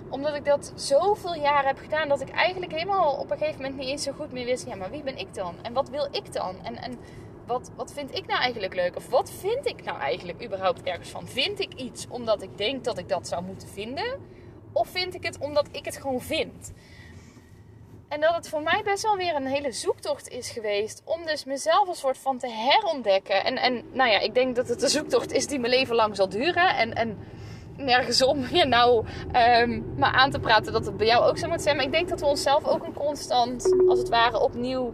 Omdat 0.10 0.36
ik 0.36 0.46
dat 0.46 0.74
zoveel 0.76 1.36
jaren 1.36 1.68
heb 1.68 1.78
gedaan, 1.78 2.08
dat 2.08 2.22
ik 2.22 2.30
eigenlijk 2.30 2.72
helemaal 2.72 3.14
op 3.14 3.32
een 3.32 3.38
gegeven 3.38 3.62
moment 3.62 3.80
niet 3.80 3.90
eens 3.90 4.04
zo 4.04 4.12
goed 4.12 4.32
meer 4.32 4.46
wist: 4.46 4.68
ja, 4.68 4.76
maar 4.76 4.92
wie 4.92 5.04
ben 5.04 5.18
ik 5.18 5.34
dan? 5.34 5.56
En 5.62 5.74
wat 5.74 5.90
wil 5.90 6.08
ik 6.12 6.34
dan? 6.34 6.56
En, 6.64 6.76
en 6.76 7.00
wat, 7.46 7.72
wat 7.76 7.94
vind 7.94 8.16
ik 8.16 8.28
nou 8.28 8.42
eigenlijk 8.42 8.74
leuk? 8.74 8.96
Of 8.96 9.10
wat 9.10 9.32
vind 9.32 9.66
ik 9.66 9.84
nou 9.84 10.00
eigenlijk 10.00 10.44
überhaupt 10.46 10.82
ergens 10.84 11.10
van? 11.10 11.28
Vind 11.28 11.60
ik 11.60 11.74
iets 11.74 12.08
omdat 12.10 12.42
ik 12.42 12.58
denk 12.58 12.84
dat 12.84 12.98
ik 12.98 13.10
dat 13.10 13.28
zou 13.28 13.44
moeten 13.44 13.68
vinden? 13.68 14.20
Of 14.72 14.88
vind 14.88 15.16
ik 15.16 15.24
het 15.24 15.38
omdat 15.38 15.68
ik 15.72 15.86
het 15.86 15.98
gewoon 15.98 16.22
vind? 16.22 16.74
En 18.14 18.22
dat 18.22 18.36
het 18.36 18.50
voor 18.50 18.62
mij 18.62 18.82
best 18.84 19.04
wel 19.04 19.18
weer 19.18 19.36
een 19.36 19.46
hele 19.46 19.72
zoektocht 19.72 20.30
is 20.30 20.50
geweest. 20.50 21.02
Om 21.06 21.26
dus 21.26 21.44
mezelf 21.46 21.88
een 21.88 21.96
soort 21.96 22.18
van 22.18 22.38
te 22.38 22.50
herontdekken. 22.50 23.44
En, 23.44 23.58
en 23.58 23.84
nou 23.92 24.10
ja, 24.10 24.20
ik 24.20 24.34
denk 24.34 24.56
dat 24.56 24.68
het 24.68 24.82
een 24.82 24.90
zoektocht 24.90 25.32
is 25.32 25.48
die 25.48 25.60
mijn 25.60 25.74
leven 25.74 25.96
lang 25.96 26.16
zal 26.16 26.30
duren. 26.30 26.76
En, 26.76 26.94
en 26.94 27.18
nergens 27.78 28.24
om 28.24 28.46
je 28.58 28.66
nou 28.66 29.06
um, 29.62 29.94
maar 29.98 30.12
aan 30.12 30.32
te 30.32 30.40
praten 30.40 30.74
dat 30.74 30.86
het 30.86 30.98
bij 30.98 31.08
jou 31.08 31.26
ook 31.26 31.38
zo 31.38 31.48
moet 31.48 31.62
zijn. 31.62 31.76
Maar 31.76 31.86
ik 31.86 31.92
denk 31.92 32.10
dat 32.10 32.20
we 32.20 32.26
onszelf 32.26 32.66
ook 32.66 32.84
een 32.84 32.94
constant, 32.94 33.76
als 33.88 34.00
het 34.00 34.10
ware, 34.10 34.40
opnieuw 34.40 34.94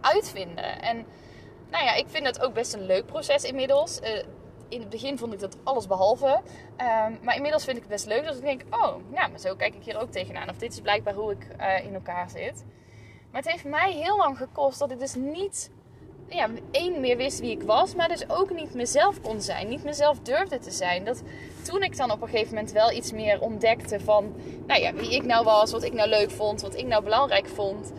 uitvinden. 0.00 0.82
En 0.82 1.06
nou 1.70 1.84
ja, 1.84 1.94
ik 1.94 2.06
vind 2.08 2.26
het 2.26 2.40
ook 2.40 2.54
best 2.54 2.74
een 2.74 2.86
leuk 2.86 3.06
proces 3.06 3.44
inmiddels. 3.44 4.00
Uh, 4.02 4.08
in 4.70 4.80
het 4.80 4.88
begin 4.88 5.18
vond 5.18 5.32
ik 5.32 5.38
dat 5.40 5.56
alles 5.62 5.86
behalve. 5.86 6.26
Um, 6.26 7.18
maar 7.22 7.36
inmiddels 7.36 7.64
vind 7.64 7.76
ik 7.76 7.82
het 7.82 7.92
best 7.92 8.06
leuk. 8.06 8.26
Dus 8.26 8.36
ik 8.36 8.42
denk, 8.42 8.62
oh, 8.70 8.94
nou, 9.10 9.30
maar 9.30 9.38
zo 9.38 9.54
kijk 9.54 9.74
ik 9.74 9.84
hier 9.84 10.00
ook 10.00 10.10
tegenaan. 10.10 10.48
Of 10.48 10.56
dit 10.56 10.72
is 10.72 10.80
blijkbaar 10.80 11.14
hoe 11.14 11.32
ik 11.32 11.46
uh, 11.60 11.84
in 11.84 11.94
elkaar 11.94 12.30
zit. 12.30 12.64
Maar 13.30 13.42
het 13.42 13.50
heeft 13.50 13.64
mij 13.64 13.92
heel 13.92 14.16
lang 14.16 14.36
gekost 14.36 14.78
dat 14.78 14.90
ik 14.90 14.98
dus 14.98 15.14
niet 15.14 15.70
ja, 16.28 16.48
één 16.70 17.00
meer 17.00 17.16
wist 17.16 17.40
wie 17.40 17.50
ik 17.50 17.62
was, 17.62 17.94
maar 17.94 18.08
dus 18.08 18.30
ook 18.30 18.50
niet 18.54 18.74
mezelf 18.74 19.20
kon 19.20 19.40
zijn, 19.40 19.68
niet 19.68 19.84
mezelf 19.84 20.20
durfde 20.20 20.58
te 20.58 20.70
zijn. 20.70 21.04
Dat 21.04 21.22
toen 21.62 21.82
ik 21.82 21.96
dan 21.96 22.10
op 22.10 22.22
een 22.22 22.28
gegeven 22.28 22.54
moment 22.54 22.72
wel 22.72 22.92
iets 22.92 23.12
meer 23.12 23.40
ontdekte 23.40 24.00
van, 24.00 24.34
nou 24.66 24.80
ja, 24.80 24.92
wie 24.92 25.14
ik 25.14 25.24
nou 25.24 25.44
was, 25.44 25.72
wat 25.72 25.82
ik 25.82 25.92
nou 25.92 26.08
leuk 26.08 26.30
vond, 26.30 26.60
wat 26.60 26.76
ik 26.76 26.86
nou 26.86 27.04
belangrijk 27.04 27.48
vond, 27.48 27.92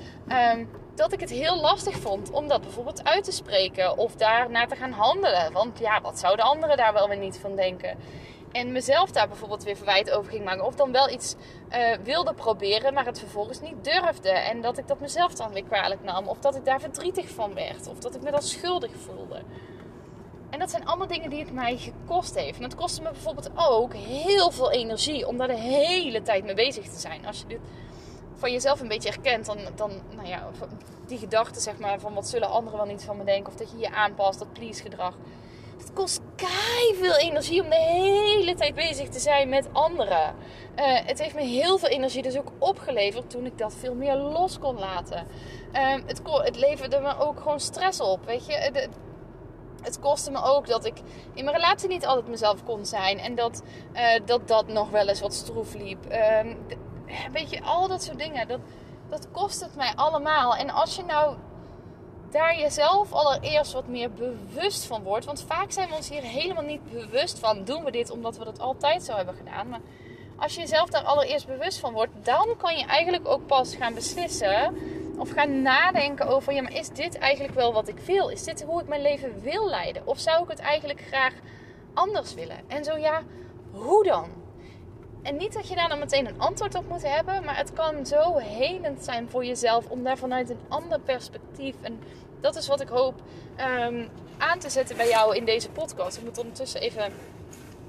um, 0.55 0.69
dat 0.95 1.13
ik 1.13 1.19
het 1.19 1.29
heel 1.29 1.61
lastig 1.61 1.97
vond 1.97 2.31
om 2.31 2.47
dat 2.47 2.61
bijvoorbeeld 2.61 3.03
uit 3.03 3.23
te 3.23 3.31
spreken 3.31 3.97
of 3.97 4.15
daarnaar 4.15 4.67
te 4.67 4.75
gaan 4.75 4.91
handelen. 4.91 5.51
Want 5.53 5.79
ja, 5.79 6.01
wat 6.01 6.19
zouden 6.19 6.45
anderen 6.45 6.77
daar 6.77 6.93
wel 6.93 7.07
weer 7.07 7.17
niet 7.17 7.37
van 7.37 7.55
denken? 7.55 7.97
En 8.51 8.71
mezelf 8.71 9.11
daar 9.11 9.27
bijvoorbeeld 9.27 9.63
weer 9.63 9.75
verwijt 9.75 10.11
over 10.11 10.31
ging 10.31 10.43
maken. 10.43 10.65
Of 10.65 10.75
dan 10.75 10.91
wel 10.91 11.09
iets 11.09 11.35
uh, 11.71 11.77
wilde 12.03 12.33
proberen, 12.33 12.93
maar 12.93 13.05
het 13.05 13.19
vervolgens 13.19 13.61
niet 13.61 13.83
durfde. 13.83 14.29
En 14.29 14.61
dat 14.61 14.77
ik 14.77 14.87
dat 14.87 14.99
mezelf 14.99 15.33
dan 15.33 15.51
weer 15.53 15.63
kwalijk 15.63 16.03
nam. 16.03 16.27
Of 16.27 16.39
dat 16.39 16.55
ik 16.55 16.65
daar 16.65 16.79
verdrietig 16.79 17.29
van 17.29 17.53
werd. 17.53 17.87
Of 17.87 17.97
dat 17.97 18.15
ik 18.15 18.21
me 18.21 18.31
dan 18.31 18.41
schuldig 18.41 18.91
voelde. 19.05 19.41
En 20.49 20.59
dat 20.59 20.69
zijn 20.69 20.85
allemaal 20.85 21.07
dingen 21.07 21.29
die 21.29 21.39
het 21.39 21.53
mij 21.53 21.77
gekost 21.77 22.35
heeft. 22.35 22.57
En 22.57 22.63
het 22.63 22.75
kostte 22.75 23.01
me 23.01 23.11
bijvoorbeeld 23.11 23.49
ook 23.55 23.93
heel 23.93 24.51
veel 24.51 24.71
energie 24.71 25.27
om 25.27 25.37
daar 25.37 25.47
de 25.47 25.57
hele 25.57 26.21
tijd 26.21 26.43
mee 26.43 26.55
bezig 26.55 26.83
te 26.83 26.99
zijn. 26.99 27.25
Als 27.25 27.39
je 27.39 27.47
dit 27.47 27.59
van 28.41 28.51
jezelf 28.51 28.79
een 28.79 28.87
beetje 28.87 29.09
herkent, 29.09 29.45
dan, 29.45 29.57
dan 29.75 29.91
nou 30.15 30.27
ja, 30.27 30.49
die 31.07 31.17
gedachte 31.17 31.59
zeg 31.59 31.77
maar 31.79 31.99
van 31.99 32.13
wat 32.13 32.27
zullen 32.27 32.49
anderen 32.49 32.79
wel 32.79 32.87
niet 32.87 33.03
van 33.03 33.17
me 33.17 33.23
denken. 33.23 33.51
Of 33.51 33.59
dat 33.59 33.71
je 33.71 33.77
je 33.77 33.91
aanpast, 33.91 34.39
dat 34.39 34.53
please 34.53 34.81
gedrag. 34.81 35.15
Het 35.77 35.93
kost 35.93 36.21
kei 36.35 36.95
veel 36.95 37.17
energie 37.17 37.63
om 37.63 37.69
de 37.69 37.75
hele 37.75 38.55
tijd 38.55 38.75
bezig 38.75 39.09
te 39.09 39.19
zijn 39.19 39.49
met 39.49 39.69
anderen. 39.71 40.35
Uh, 40.75 40.99
het 41.05 41.19
heeft 41.19 41.35
me 41.35 41.41
heel 41.41 41.77
veel 41.77 41.89
energie 41.89 42.21
dus 42.21 42.37
ook 42.37 42.51
opgeleverd 42.57 43.29
toen 43.29 43.45
ik 43.45 43.57
dat 43.57 43.73
veel 43.73 43.95
meer 43.95 44.15
los 44.15 44.59
kon 44.59 44.79
laten. 44.79 45.27
Uh, 45.73 45.93
het, 46.05 46.21
het 46.23 46.55
leverde 46.55 46.99
me 46.99 47.19
ook 47.19 47.39
gewoon 47.39 47.59
stress 47.59 48.01
op, 48.01 48.25
weet 48.25 48.45
je. 48.45 48.53
Het, 48.53 48.89
het 49.81 49.99
kostte 49.99 50.31
me 50.31 50.43
ook 50.43 50.67
dat 50.67 50.85
ik 50.85 50.97
in 51.33 51.43
mijn 51.43 51.55
relatie 51.55 51.89
niet 51.89 52.05
altijd 52.05 52.27
mezelf 52.27 52.63
kon 52.63 52.85
zijn. 52.85 53.19
En 53.19 53.35
dat 53.35 53.63
uh, 53.93 54.01
dat, 54.25 54.47
dat 54.47 54.67
nog 54.67 54.89
wel 54.89 55.07
eens 55.07 55.21
wat 55.21 55.33
stroef 55.33 55.73
liep. 55.73 56.05
Ehm, 56.05 56.55
weet 57.31 57.49
je, 57.49 57.63
al 57.63 57.87
dat 57.87 58.03
soort 58.03 58.19
dingen. 58.19 58.47
Dat, 58.47 58.59
dat 59.09 59.27
kost 59.31 59.61
het 59.61 59.75
mij 59.75 59.93
allemaal. 59.95 60.55
En 60.55 60.69
als 60.69 60.95
je 60.95 61.03
nou 61.03 61.35
daar 62.31 62.57
jezelf 62.57 63.13
allereerst 63.13 63.73
wat 63.73 63.87
meer 63.87 64.11
bewust 64.11 64.85
van 64.85 65.03
wordt. 65.03 65.25
Want 65.25 65.43
vaak 65.47 65.71
zijn 65.71 65.89
we 65.89 65.95
ons 65.95 66.09
hier 66.09 66.21
helemaal 66.21 66.63
niet 66.63 66.91
bewust 66.91 67.39
van. 67.39 67.63
Doen 67.63 67.83
we 67.83 67.91
dit 67.91 68.09
omdat 68.09 68.37
we 68.37 68.43
dat 68.45 68.59
altijd 68.59 69.03
zo 69.03 69.15
hebben 69.15 69.35
gedaan. 69.35 69.69
Maar 69.69 69.79
als 70.35 70.53
je 70.53 70.61
jezelf 70.61 70.89
daar 70.89 71.03
allereerst 71.03 71.47
bewust 71.47 71.79
van 71.79 71.93
wordt, 71.93 72.11
dan 72.23 72.47
kan 72.57 72.77
je 72.77 72.85
eigenlijk 72.85 73.27
ook 73.27 73.45
pas 73.45 73.75
gaan 73.75 73.93
beslissen. 73.93 74.75
Of 75.17 75.29
gaan 75.29 75.61
nadenken 75.61 76.27
over, 76.27 76.53
ja, 76.53 76.61
maar 76.61 76.73
is 76.73 76.89
dit 76.89 77.17
eigenlijk 77.17 77.53
wel 77.53 77.73
wat 77.73 77.87
ik 77.87 77.99
wil? 77.99 78.27
Is 78.27 78.43
dit 78.43 78.63
hoe 78.63 78.81
ik 78.81 78.87
mijn 78.87 79.01
leven 79.01 79.41
wil 79.41 79.69
leiden? 79.69 80.07
Of 80.07 80.19
zou 80.19 80.43
ik 80.43 80.49
het 80.49 80.59
eigenlijk 80.59 81.01
graag 81.01 81.33
anders 81.93 82.33
willen? 82.33 82.57
En 82.67 82.83
zo 82.83 82.97
ja, 82.97 83.21
hoe 83.71 84.03
dan? 84.03 84.40
En 85.21 85.37
niet 85.37 85.53
dat 85.53 85.67
je 85.67 85.75
daar 85.75 85.89
dan 85.89 85.99
meteen 85.99 86.27
een 86.27 86.39
antwoord 86.39 86.75
op 86.75 86.89
moet 86.89 87.07
hebben, 87.07 87.43
maar 87.43 87.57
het 87.57 87.73
kan 87.73 88.05
zo 88.05 88.37
helend 88.37 89.03
zijn 89.03 89.29
voor 89.29 89.45
jezelf 89.45 89.85
om 89.89 90.03
daar 90.03 90.17
vanuit 90.17 90.49
een 90.49 90.59
ander 90.67 90.99
perspectief. 90.99 91.75
En 91.81 91.99
dat 92.39 92.55
is 92.55 92.67
wat 92.67 92.81
ik 92.81 92.87
hoop 92.87 93.21
um, 93.87 94.09
aan 94.37 94.59
te 94.59 94.69
zetten 94.69 94.97
bij 94.97 95.07
jou 95.07 95.35
in 95.35 95.45
deze 95.45 95.69
podcast. 95.69 96.17
Ik 96.17 96.23
moet 96.23 96.37
ondertussen 96.37 96.81
even 96.81 97.13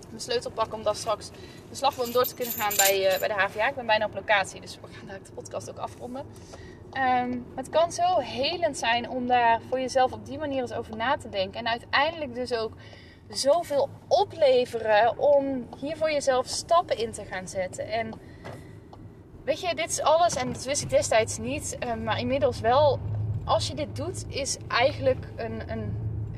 mijn 0.09 0.21
sleutel 0.21 0.51
pakken 0.51 0.79
om 0.79 0.83
daar 0.85 0.97
straks 0.97 1.31
de 1.69 1.75
slagboom 1.77 2.13
door 2.13 2.25
te 2.25 2.35
kunnen 2.35 2.55
gaan 2.55 2.73
bij, 2.77 3.13
uh, 3.13 3.19
bij 3.19 3.29
de 3.29 3.35
HVA. 3.35 3.69
Ik 3.69 3.75
ben 3.75 3.87
bijna 3.87 4.05
op 4.05 4.15
locatie, 4.15 4.61
dus 4.61 4.79
we 4.81 4.93
gaan 4.93 5.07
daar 5.07 5.19
de 5.25 5.33
podcast 5.33 5.71
ook 5.71 5.79
afronden. 5.79 6.27
Um, 6.93 7.47
het 7.55 7.69
kan 7.69 7.93
zo 7.93 8.19
helend 8.19 8.79
zijn 8.79 9.09
om 9.09 9.27
daar 9.27 9.61
voor 9.69 9.81
jezelf 9.81 10.13
op 10.13 10.27
die 10.27 10.39
manier 10.39 10.61
eens 10.61 10.73
over 10.73 10.97
na 10.97 11.17
te 11.17 11.29
denken. 11.29 11.61
En 11.61 11.69
uiteindelijk 11.69 12.35
dus 12.35 12.53
ook 12.55 12.73
zoveel 13.33 13.89
opleveren 14.09 15.19
om 15.19 15.69
hier 15.79 15.97
voor 15.97 16.13
jezelf 16.13 16.47
stappen 16.47 16.99
in 16.99 17.13
te 17.13 17.25
gaan 17.25 17.49
zetten. 17.49 17.89
En 17.89 18.13
weet 19.45 19.61
je, 19.61 19.75
dit 19.75 19.91
is 19.91 20.01
alles, 20.01 20.35
en 20.35 20.53
dat 20.53 20.65
wist 20.65 20.83
ik 20.83 20.91
destijds 20.91 21.39
niet, 21.39 21.77
uh, 21.85 21.95
maar 21.95 22.19
inmiddels 22.19 22.61
wel. 22.61 22.99
Als 23.45 23.67
je 23.67 23.75
dit 23.75 23.97
doet, 23.97 24.25
is 24.29 24.57
eigenlijk 24.69 25.27
een, 25.37 25.71
een 25.71 25.97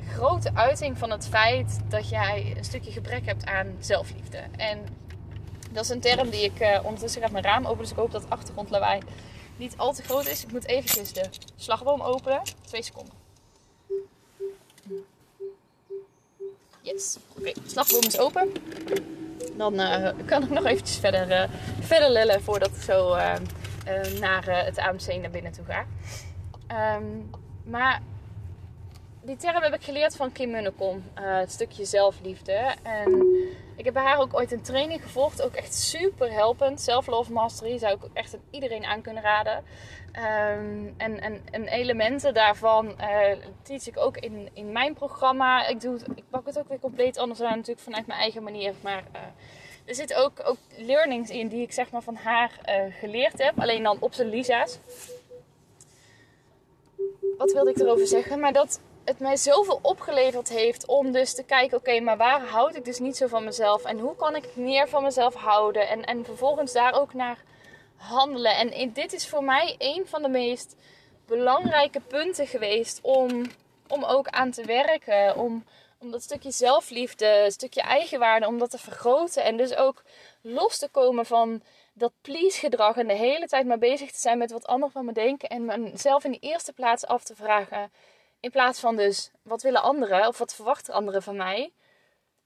grote 0.09 0.51
uiting 0.53 0.97
van 0.97 1.11
het 1.11 1.27
feit 1.27 1.79
dat 1.89 2.09
jij 2.09 2.53
een 2.57 2.63
stukje 2.63 2.91
gebrek 2.91 3.25
hebt 3.25 3.45
aan 3.45 3.75
zelfliefde. 3.79 4.37
En 4.57 4.79
Dat 5.71 5.83
is 5.83 5.89
een 5.89 5.99
term 5.99 6.29
die 6.29 6.43
ik 6.43 6.61
uh, 6.61 6.79
ondertussen 6.83 7.21
gaat 7.21 7.31
mijn 7.31 7.43
raam 7.43 7.65
open. 7.65 7.81
Dus 7.81 7.91
ik 7.91 7.97
hoop 7.97 8.11
dat 8.11 8.29
achtergrondlawaai 8.29 9.01
niet 9.57 9.77
al 9.77 9.93
te 9.93 10.03
groot 10.03 10.27
is. 10.27 10.43
Ik 10.43 10.51
moet 10.51 10.67
eventjes 10.67 11.13
de 11.13 11.29
slagboom 11.55 12.01
openen. 12.01 12.41
Twee 12.61 12.83
seconden. 12.83 13.24
Yes. 16.85 17.17
Oké, 17.37 17.51
de 17.53 17.61
slagboom 17.65 18.01
is 18.01 18.19
open. 18.19 18.51
Dan 19.57 19.73
uh, 19.79 20.09
kan 20.25 20.43
ik 20.43 20.49
nog 20.49 20.65
eventjes 20.65 20.97
verder, 20.97 21.31
uh, 21.31 21.43
verder 21.79 22.09
lellen 22.09 22.41
voordat 22.41 22.67
ik 22.67 22.81
zo 22.81 23.15
naar 24.19 24.65
het 24.65 24.77
AMC 24.77 25.21
naar 25.21 25.31
binnen 25.31 25.51
toe 25.51 25.65
ga. 25.65 25.85
Um, 26.97 27.29
maar 27.63 28.01
die 29.21 29.35
term 29.35 29.61
heb 29.61 29.73
ik 29.73 29.83
geleerd 29.83 30.15
van 30.15 30.31
Kim 30.31 30.51
Munnekom. 30.51 31.03
Het 31.13 31.51
stukje 31.51 31.85
zelfliefde. 31.85 32.75
En 32.83 33.25
ik 33.75 33.85
heb 33.85 33.93
bij 33.93 34.03
haar 34.03 34.19
ook 34.19 34.33
ooit 34.33 34.51
een 34.51 34.61
training 34.61 35.01
gevolgd. 35.01 35.41
Ook 35.41 35.53
echt 35.53 35.73
super 35.73 36.31
helpend. 36.31 36.81
Self-love 36.81 37.31
mastery 37.31 37.77
zou 37.77 37.95
ik 37.95 38.09
echt 38.13 38.33
aan 38.33 38.41
iedereen 38.49 38.85
aan 38.85 39.01
kunnen 39.01 39.23
raden. 39.23 39.57
Um, 39.57 40.93
en, 40.97 41.21
en, 41.21 41.41
en, 41.51 41.67
elementen 41.67 42.33
daarvan 42.33 42.85
uh, 42.87 43.31
teach 43.61 43.87
ik 43.87 43.97
ook 43.97 44.17
in, 44.17 44.49
in 44.53 44.71
mijn 44.71 44.93
programma. 44.93 45.67
Ik, 45.67 45.81
doe 45.81 45.99
ik 46.15 46.23
pak 46.29 46.45
het 46.45 46.59
ook 46.59 46.67
weer 46.67 46.79
compleet 46.79 47.17
anders 47.17 47.41
aan. 47.41 47.55
Natuurlijk 47.55 47.85
vanuit 47.85 48.07
mijn 48.07 48.19
eigen 48.19 48.43
manier. 48.43 48.73
Maar 48.81 49.03
uh, 49.15 49.21
er 49.85 49.95
zitten 49.95 50.17
ook, 50.17 50.41
ook 50.43 50.57
learnings 50.77 51.29
in 51.29 51.47
die 51.47 51.61
ik 51.61 51.71
zeg 51.71 51.91
maar 51.91 52.03
van 52.03 52.15
haar 52.15 52.51
geleerd 52.99 53.43
heb. 53.43 53.59
Alleen 53.59 53.83
dan 53.83 53.97
op 53.99 54.13
zijn 54.13 54.29
Lisa's. 54.29 54.79
Wat 57.37 57.51
wilde 57.51 57.69
ik 57.69 57.79
erover 57.79 58.07
zeggen? 58.07 58.39
Maar 58.39 58.53
dat 58.53 58.79
het 59.05 59.19
mij 59.19 59.37
zoveel 59.37 59.79
opgeleverd 59.81 60.49
heeft 60.49 60.85
om 60.87 61.11
dus 61.11 61.33
te 61.33 61.43
kijken, 61.43 61.77
oké, 61.77 61.99
maar 61.99 62.17
waar 62.17 62.47
houd 62.47 62.75
ik 62.75 62.85
dus 62.85 62.99
niet 62.99 63.17
zo 63.17 63.27
van 63.27 63.43
mezelf? 63.43 63.83
En 63.83 63.99
hoe 63.99 64.15
kan 64.15 64.35
ik 64.35 64.55
meer 64.55 64.89
van 64.89 65.03
mezelf 65.03 65.33
houden? 65.33 65.87
En, 65.87 66.03
en 66.03 66.25
vervolgens 66.25 66.73
daar 66.73 66.93
ook 66.93 67.13
naar 67.13 67.43
handelen. 67.95 68.55
En 68.55 68.93
dit 68.93 69.13
is 69.13 69.27
voor 69.27 69.43
mij 69.43 69.75
een 69.77 70.03
van 70.07 70.21
de 70.21 70.29
meest 70.29 70.75
belangrijke 71.25 71.99
punten 71.99 72.47
geweest 72.47 72.99
om, 73.01 73.45
om 73.87 74.03
ook 74.03 74.27
aan 74.27 74.51
te 74.51 74.65
werken. 74.65 75.37
Om, 75.37 75.63
om 75.99 76.11
dat 76.11 76.23
stukje 76.23 76.51
zelfliefde, 76.51 77.45
stukje 77.51 77.81
eigenwaarde, 77.81 78.47
om 78.47 78.59
dat 78.59 78.69
te 78.69 78.77
vergroten. 78.77 79.43
En 79.43 79.57
dus 79.57 79.75
ook 79.75 80.03
los 80.41 80.77
te 80.77 80.89
komen 80.89 81.25
van 81.25 81.61
dat 81.93 82.11
please 82.21 82.59
gedrag 82.59 82.95
en 82.95 83.07
de 83.07 83.13
hele 83.13 83.47
tijd 83.47 83.65
maar 83.65 83.77
bezig 83.77 84.11
te 84.11 84.19
zijn 84.19 84.37
met 84.37 84.51
wat 84.51 84.67
anderen 84.67 84.93
van 84.93 85.05
me 85.05 85.11
denken. 85.11 85.49
En 85.49 85.65
mezelf 85.65 86.23
in 86.23 86.31
de 86.31 86.39
eerste 86.39 86.73
plaats 86.73 87.05
af 87.05 87.23
te 87.23 87.35
vragen 87.35 87.91
in 88.39 88.51
plaats 88.51 88.79
van 88.79 88.95
dus, 88.95 89.31
wat 89.41 89.61
willen 89.61 89.81
anderen 89.81 90.27
of 90.27 90.37
wat 90.37 90.55
verwachten 90.55 90.93
anderen 90.93 91.23
van 91.23 91.35
mij? 91.35 91.73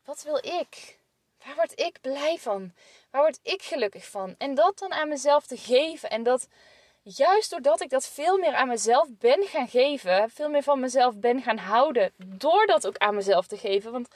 Wat 0.05 0.23
wil 0.23 0.37
ik? 0.37 0.97
Waar 1.45 1.55
word 1.55 1.79
ik 1.79 2.01
blij 2.01 2.37
van? 2.37 2.73
Waar 3.09 3.21
word 3.21 3.39
ik 3.43 3.61
gelukkig 3.61 4.05
van? 4.05 4.35
En 4.37 4.55
dat 4.55 4.79
dan 4.79 4.93
aan 4.93 5.09
mezelf 5.09 5.45
te 5.45 5.57
geven. 5.57 6.09
En 6.09 6.23
dat 6.23 6.47
juist 7.03 7.49
doordat 7.49 7.81
ik 7.81 7.89
dat 7.89 8.07
veel 8.07 8.37
meer 8.37 8.53
aan 8.53 8.67
mezelf 8.67 9.07
ben 9.09 9.43
gaan 9.43 9.67
geven, 9.67 10.29
veel 10.29 10.49
meer 10.49 10.63
van 10.63 10.79
mezelf 10.79 11.17
ben 11.17 11.41
gaan 11.41 11.57
houden, 11.57 12.11
door 12.15 12.65
dat 12.65 12.87
ook 12.87 12.97
aan 12.97 13.15
mezelf 13.15 13.47
te 13.47 13.57
geven. 13.57 13.91
Want 13.91 14.07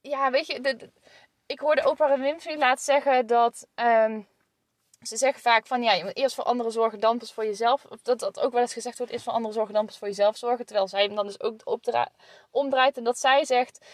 ja, 0.00 0.30
weet 0.30 0.46
je, 0.46 0.90
ik 1.46 1.60
hoorde 1.60 1.88
Oprah 1.88 2.20
Winfrey 2.20 2.56
laat 2.56 2.82
zeggen 2.82 3.26
dat. 3.26 3.66
Ehm, 3.74 4.20
ze 5.02 5.16
zeggen 5.16 5.42
vaak 5.42 5.66
van 5.66 5.82
ja, 5.82 5.92
je 5.92 6.04
moet 6.04 6.16
eerst 6.16 6.34
voor 6.34 6.44
anderen 6.44 6.72
zorgen, 6.72 7.00
dan 7.00 7.18
pas 7.18 7.32
voor 7.32 7.44
jezelf. 7.44 7.84
Of 7.88 8.02
dat 8.02 8.18
dat 8.18 8.40
ook 8.40 8.52
wel 8.52 8.60
eens 8.60 8.72
gezegd 8.72 8.98
wordt, 8.98 9.12
eerst 9.12 9.24
voor 9.24 9.32
anderen 9.32 9.54
zorgen, 9.54 9.74
dan 9.74 9.86
pas 9.86 9.98
voor 9.98 10.08
jezelf 10.08 10.36
zorgen. 10.36 10.66
Terwijl 10.66 10.88
zij 10.88 11.02
hem 11.02 11.14
dan 11.14 11.26
dus 11.26 11.40
ook 11.40 11.60
omdraait. 12.50 12.96
En 12.96 13.04
dat 13.04 13.18
zij 13.18 13.44
zegt, 13.44 13.84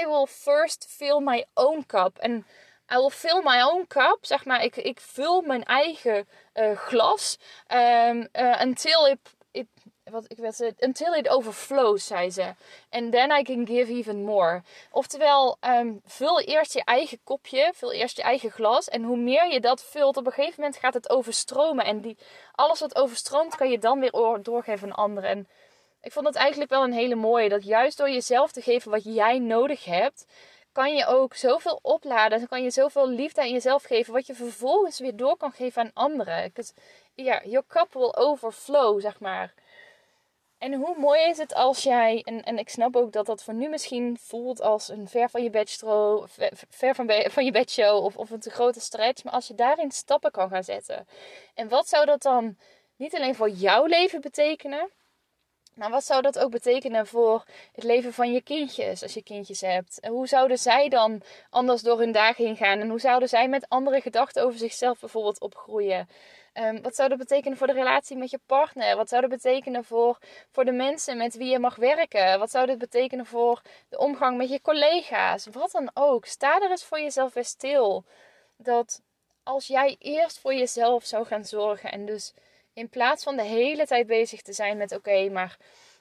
I 0.00 0.06
will 0.06 0.26
first 0.26 0.86
fill 0.88 1.20
my 1.20 1.46
own 1.54 1.84
cup. 1.86 2.18
En 2.18 2.46
I 2.92 2.96
will 2.96 3.10
fill 3.10 3.40
my 3.42 3.62
own 3.62 3.86
cup, 3.86 4.18
zeg 4.20 4.44
maar, 4.44 4.64
ik, 4.64 4.76
ik 4.76 5.00
vul 5.00 5.40
mijn 5.40 5.64
eigen 5.64 6.28
uh, 6.54 6.76
glas. 6.76 7.38
Um, 7.68 8.28
until 8.60 9.06
it 9.06 9.18
wat 10.10 10.24
ik 10.28 10.36
wil 10.36 10.52
zeggen, 10.52 10.76
until 10.80 11.14
it 11.14 11.28
overflows, 11.28 12.06
zei 12.06 12.30
ze. 12.30 12.54
And 12.90 13.12
then 13.12 13.30
I 13.30 13.42
can 13.42 13.66
give 13.66 13.92
even 13.92 14.24
more. 14.24 14.62
Oftewel, 14.90 15.56
um, 15.60 16.00
vul 16.04 16.40
eerst 16.40 16.72
je 16.72 16.84
eigen 16.84 17.20
kopje, 17.24 17.72
vul 17.74 17.92
eerst 17.92 18.16
je 18.16 18.22
eigen 18.22 18.50
glas. 18.50 18.88
En 18.88 19.02
hoe 19.02 19.16
meer 19.16 19.52
je 19.52 19.60
dat 19.60 19.84
vult, 19.84 20.16
op 20.16 20.26
een 20.26 20.32
gegeven 20.32 20.60
moment 20.60 20.78
gaat 20.78 20.94
het 20.94 21.10
overstromen. 21.10 21.84
En 21.84 22.00
die, 22.00 22.16
alles 22.52 22.80
wat 22.80 22.96
overstroomt, 22.96 23.56
kan 23.56 23.70
je 23.70 23.78
dan 23.78 24.00
weer 24.00 24.38
doorgeven 24.42 24.88
aan 24.88 24.96
anderen. 24.96 25.30
En 25.30 25.48
ik 26.00 26.12
vond 26.12 26.26
het 26.26 26.36
eigenlijk 26.36 26.70
wel 26.70 26.82
een 26.82 26.92
hele 26.92 27.14
mooie. 27.14 27.48
Dat 27.48 27.64
juist 27.64 27.98
door 27.98 28.10
jezelf 28.10 28.52
te 28.52 28.62
geven 28.62 28.90
wat 28.90 29.04
jij 29.04 29.38
nodig 29.38 29.84
hebt, 29.84 30.26
kan 30.72 30.94
je 30.94 31.06
ook 31.06 31.34
zoveel 31.34 31.78
opladen. 31.82 32.38
Dan 32.38 32.48
kan 32.48 32.62
je 32.62 32.70
zoveel 32.70 33.08
liefde 33.08 33.40
aan 33.40 33.50
jezelf 33.50 33.82
geven, 33.82 34.12
wat 34.12 34.26
je 34.26 34.34
vervolgens 34.34 34.98
weer 34.98 35.16
door 35.16 35.36
kan 35.36 35.52
geven 35.52 35.82
aan 35.82 35.90
anderen. 35.94 36.52
Ja, 37.14 37.42
your 37.44 37.64
cup 37.68 37.92
will 37.92 38.12
overflow, 38.14 39.00
zeg 39.00 39.20
maar. 39.20 39.54
En 40.60 40.74
hoe 40.74 40.94
mooi 40.98 41.20
is 41.20 41.38
het 41.38 41.54
als 41.54 41.82
jij, 41.82 42.22
en, 42.24 42.42
en 42.42 42.58
ik 42.58 42.68
snap 42.68 42.96
ook 42.96 43.12
dat 43.12 43.26
dat 43.26 43.42
voor 43.42 43.54
nu 43.54 43.68
misschien 43.68 44.18
voelt 44.20 44.60
als 44.60 44.88
een 44.88 45.08
ver 45.08 45.30
van 45.30 45.42
je 45.42 45.50
bedshow, 45.50 46.26
ver 46.68 46.94
van, 46.94 47.10
van 47.30 47.44
je 47.44 47.50
bedshow 47.50 48.04
of, 48.04 48.16
of 48.16 48.30
een 48.30 48.40
te 48.40 48.50
grote 48.50 48.80
stretch, 48.80 49.24
maar 49.24 49.32
als 49.32 49.46
je 49.46 49.54
daarin 49.54 49.90
stappen 49.90 50.30
kan 50.30 50.48
gaan 50.48 50.64
zetten. 50.64 51.06
En 51.54 51.68
wat 51.68 51.88
zou 51.88 52.06
dat 52.06 52.22
dan 52.22 52.56
niet 52.96 53.14
alleen 53.14 53.34
voor 53.34 53.50
jouw 53.50 53.86
leven 53.86 54.20
betekenen, 54.20 54.90
maar 55.74 55.90
wat 55.90 56.04
zou 56.04 56.22
dat 56.22 56.38
ook 56.38 56.50
betekenen 56.50 57.06
voor 57.06 57.44
het 57.72 57.84
leven 57.84 58.12
van 58.12 58.32
je 58.32 58.42
kindjes, 58.42 59.02
als 59.02 59.14
je 59.14 59.22
kindjes 59.22 59.60
hebt? 59.60 60.00
En 60.00 60.12
hoe 60.12 60.26
zouden 60.26 60.58
zij 60.58 60.88
dan 60.88 61.22
anders 61.50 61.82
door 61.82 61.98
hun 61.98 62.12
dagen 62.12 62.44
heen 62.44 62.56
gaan? 62.56 62.78
En 62.78 62.88
hoe 62.88 63.00
zouden 63.00 63.28
zij 63.28 63.48
met 63.48 63.68
andere 63.68 64.00
gedachten 64.00 64.44
over 64.44 64.58
zichzelf 64.58 65.00
bijvoorbeeld 65.00 65.40
opgroeien? 65.40 66.08
Um, 66.54 66.82
wat 66.82 66.94
zou 66.94 67.08
dat 67.08 67.18
betekenen 67.18 67.58
voor 67.58 67.66
de 67.66 67.72
relatie 67.72 68.16
met 68.16 68.30
je 68.30 68.40
partner? 68.46 68.96
Wat 68.96 69.08
zou 69.08 69.20
dat 69.20 69.30
betekenen 69.30 69.84
voor, 69.84 70.18
voor 70.50 70.64
de 70.64 70.72
mensen 70.72 71.16
met 71.16 71.36
wie 71.36 71.50
je 71.50 71.58
mag 71.58 71.76
werken? 71.76 72.38
Wat 72.38 72.50
zou 72.50 72.66
dit 72.66 72.78
betekenen 72.78 73.26
voor 73.26 73.62
de 73.88 73.98
omgang 73.98 74.36
met 74.36 74.50
je 74.50 74.60
collega's? 74.60 75.46
Wat 75.46 75.70
dan 75.70 75.90
ook. 75.94 76.26
Sta 76.26 76.60
er 76.60 76.70
eens 76.70 76.84
voor 76.84 77.00
jezelf 77.00 77.34
weer 77.34 77.44
stil. 77.44 78.04
Dat 78.56 79.00
als 79.42 79.66
jij 79.66 79.96
eerst 79.98 80.38
voor 80.38 80.54
jezelf 80.54 81.04
zou 81.04 81.26
gaan 81.26 81.44
zorgen 81.44 81.92
en 81.92 82.06
dus 82.06 82.34
in 82.72 82.88
plaats 82.88 83.22
van 83.22 83.36
de 83.36 83.42
hele 83.42 83.86
tijd 83.86 84.06
bezig 84.06 84.42
te 84.42 84.52
zijn 84.52 84.76
met 84.76 84.92
oké, 84.92 85.28
maar 85.28 85.56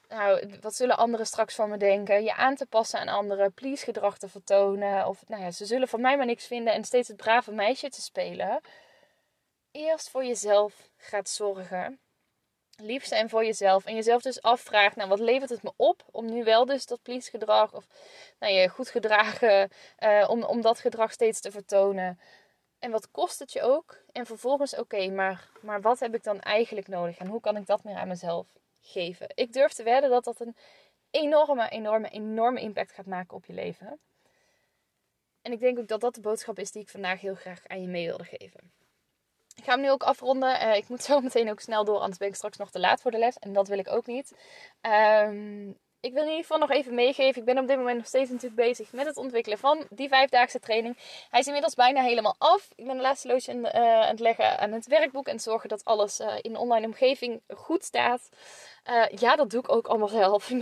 nou, 0.10 0.58
wat 0.62 0.76
zullen 0.76 0.98
anderen 0.98 1.26
straks 1.26 1.56
van 1.56 1.70
me 1.70 1.78
denken? 1.78 2.24
Je 2.24 2.34
aan 2.36 2.56
te 2.56 2.66
passen 2.66 3.00
aan 3.00 3.08
anderen, 3.08 3.54
please 3.54 3.84
gedrag 3.84 4.18
te 4.18 4.30
vertonen. 4.30 5.08
Of 5.08 5.24
nou 5.28 5.44
ja, 5.44 5.52
ze 5.52 5.66
zullen 5.66 5.88
van 5.88 6.02
mij 6.02 6.18
maar 6.18 6.26
niks 6.26 6.48
vinden 6.48 6.74
en 6.74 6.84
steeds 6.84 7.08
het 7.08 7.18
brave 7.18 7.52
meisje 7.52 7.90
te 7.90 8.02
spelen 8.02 8.62
eerst 9.80 10.10
voor 10.10 10.26
jezelf 10.26 10.90
gaat 10.98 11.30
zorgen. 11.30 12.00
Lief 12.78 13.06
zijn 13.06 13.30
voor 13.30 13.46
jezelf. 13.46 13.86
En 13.86 13.96
jezelf 13.96 14.22
dus 14.22 14.42
afvraagt, 14.42 14.96
nou 14.96 15.10
wat 15.10 15.20
levert 15.20 15.50
het 15.50 15.64
me 15.64 15.72
op 15.76 16.04
om 16.12 16.26
nu 16.26 16.44
wel 16.44 16.66
dus 16.66 16.86
dat 16.86 17.02
please 17.02 17.30
gedrag 17.30 17.74
of 17.74 17.86
nou, 18.40 18.54
je 18.54 18.70
goed 18.70 18.90
gedragen, 18.90 19.70
uh, 20.00 20.26
om, 20.30 20.44
om 20.44 20.62
dat 20.62 20.80
gedrag 20.80 21.12
steeds 21.12 21.42
te 21.42 21.52
vertonen. 21.52 22.20
En 22.80 22.92
wat 22.92 23.12
kost 23.12 23.40
het 23.40 23.52
je 23.52 23.62
ook? 23.62 23.98
En 24.12 24.26
vervolgens, 24.26 24.76
oké, 24.76 25.10
maar, 25.10 25.50
maar 25.62 25.82
wat 25.82 26.00
heb 26.00 26.16
ik 26.16 26.24
dan 26.24 26.40
eigenlijk 26.40 26.88
nodig? 26.88 27.18
En 27.18 27.28
hoe 27.28 27.42
kan 27.42 27.58
ik 27.58 27.66
dat 27.66 27.84
meer 27.84 27.96
aan 27.96 28.08
mezelf 28.08 28.48
geven? 28.82 29.28
Ik 29.34 29.54
durf 29.54 29.74
te 29.74 29.84
wedden 29.84 30.10
dat 30.10 30.24
dat 30.24 30.40
een 30.40 30.56
enorme, 31.12 31.70
enorme, 31.70 32.10
enorme 32.10 32.60
impact 32.60 32.92
gaat 32.92 33.06
maken 33.06 33.36
op 33.36 33.46
je 33.46 33.54
leven. 33.54 34.00
En 35.42 35.52
ik 35.52 35.60
denk 35.60 35.80
ook 35.80 35.88
dat 35.88 36.02
dat 36.02 36.16
de 36.16 36.22
boodschap 36.22 36.60
is 36.60 36.72
die 36.72 36.82
ik 36.82 36.90
vandaag 36.90 37.22
heel 37.22 37.36
graag 37.36 37.68
aan 37.68 37.82
je 37.82 37.88
mee 37.88 38.06
wilde 38.06 38.24
geven. 38.24 38.79
Ik 39.60 39.66
ga 39.66 39.72
hem 39.72 39.82
nu 39.82 39.92
ook 39.92 40.04
afronden. 40.04 40.68
Uh, 40.68 40.76
ik 40.76 40.90
moet 40.90 41.04
zo 41.10 41.20
meteen 41.20 41.50
ook 41.50 41.60
snel 41.60 41.86
door, 41.86 42.00
anders 42.00 42.18
ben 42.18 42.28
ik 42.28 42.36
straks 42.36 42.58
nog 42.58 42.72
te 42.72 42.80
laat 42.80 43.02
voor 43.02 43.12
de 43.12 43.18
les. 43.18 43.38
En 43.38 43.54
dat 43.54 43.68
wil 43.68 43.78
ik 43.78 43.92
ook 43.92 44.06
niet. 44.06 44.34
Um, 44.82 45.78
ik 46.02 46.14
wil 46.14 46.22
in 46.22 46.30
ieder 46.30 46.42
geval 46.42 46.58
nog 46.58 46.72
even 46.72 46.96
meegeven. 46.96 47.40
Ik 47.40 47.46
ben 47.46 47.58
op 47.58 47.68
dit 47.68 47.78
moment 47.78 47.98
nog 47.98 48.08
steeds 48.08 48.30
natuurlijk 48.30 48.62
bezig 48.62 48.92
met 48.92 49.06
het 49.06 49.18
ontwikkelen 49.18 49.58
van 49.58 49.86
die 49.90 50.08
vijfdaagse 50.08 50.60
training. 50.60 50.98
Hij 51.30 51.40
is 51.40 51.46
inmiddels 51.46 51.76
bijna 51.76 52.02
helemaal 52.02 52.36
af. 52.38 52.70
Ik 52.76 52.86
ben 52.86 52.96
de 52.96 53.02
laatste 53.02 53.28
loodje 53.28 53.54
uh, 53.54 53.70
aan 53.74 54.08
het 54.08 54.20
leggen 54.20 54.60
aan 54.60 54.72
het 54.72 54.88
werkboek. 54.88 55.28
En 55.28 55.40
zorgen 55.40 55.70
dat 55.70 55.86
alles 55.86 56.20
uh, 56.20 56.34
in 56.42 56.54
de 56.54 56.60
online 56.60 56.86
omgeving 56.86 57.42
goed 57.48 57.84
staat. 57.84 58.30
Uh, 58.90 59.20
ja, 59.20 59.36
dat 59.36 59.50
doe 59.50 59.60
ik 59.60 59.70
ook 59.70 59.88
allemaal 59.88 60.08
zelf. 60.08 60.50
Ik, 60.50 60.56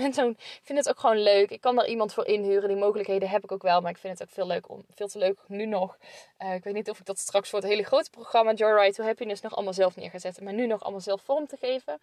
vind 0.64 0.78
het 0.78 0.90
ook 0.90 1.00
gewoon 1.00 1.18
leuk. 1.18 1.50
Ik 1.50 1.62
kan 1.62 1.76
daar 1.76 1.88
iemand 1.88 2.14
voor 2.14 2.26
inhuren. 2.26 2.68
Die 2.68 2.78
mogelijkheden 2.78 3.30
heb 3.30 3.44
ik 3.44 3.52
ook 3.52 3.62
wel. 3.62 3.82
Maar 3.82 3.92
ik 3.92 3.98
vind 3.98 4.20
het 4.20 4.28
ook 4.28 4.34
veel, 4.34 4.48
leuk 4.48 4.70
om, 4.70 4.86
veel 4.96 5.08
te 5.08 5.18
leuk 5.18 5.40
nu 5.48 5.66
nog. 5.66 5.98
Uh, 6.40 6.54
ik 6.54 6.64
weet 6.64 6.74
niet 6.74 6.90
of 6.90 7.00
ik 7.00 7.06
dat 7.06 7.20
straks 7.20 7.50
voor 7.50 7.60
het 7.60 7.68
hele 7.68 7.84
grote 7.84 8.10
programma 8.10 8.54
Joyride 8.54 8.94
to 8.94 9.04
Happiness 9.04 9.42
nog 9.42 9.56
allemaal 9.56 9.74
zelf 9.74 9.96
neer 9.96 10.10
ga 10.10 10.20
zetten. 10.20 10.44
Maar 10.44 10.54
nu 10.54 10.68
nog 10.68 10.82
allemaal 10.82 11.02
zelf 11.02 11.22
vorm 11.22 11.48
te 11.48 11.58
geven. 11.58 12.00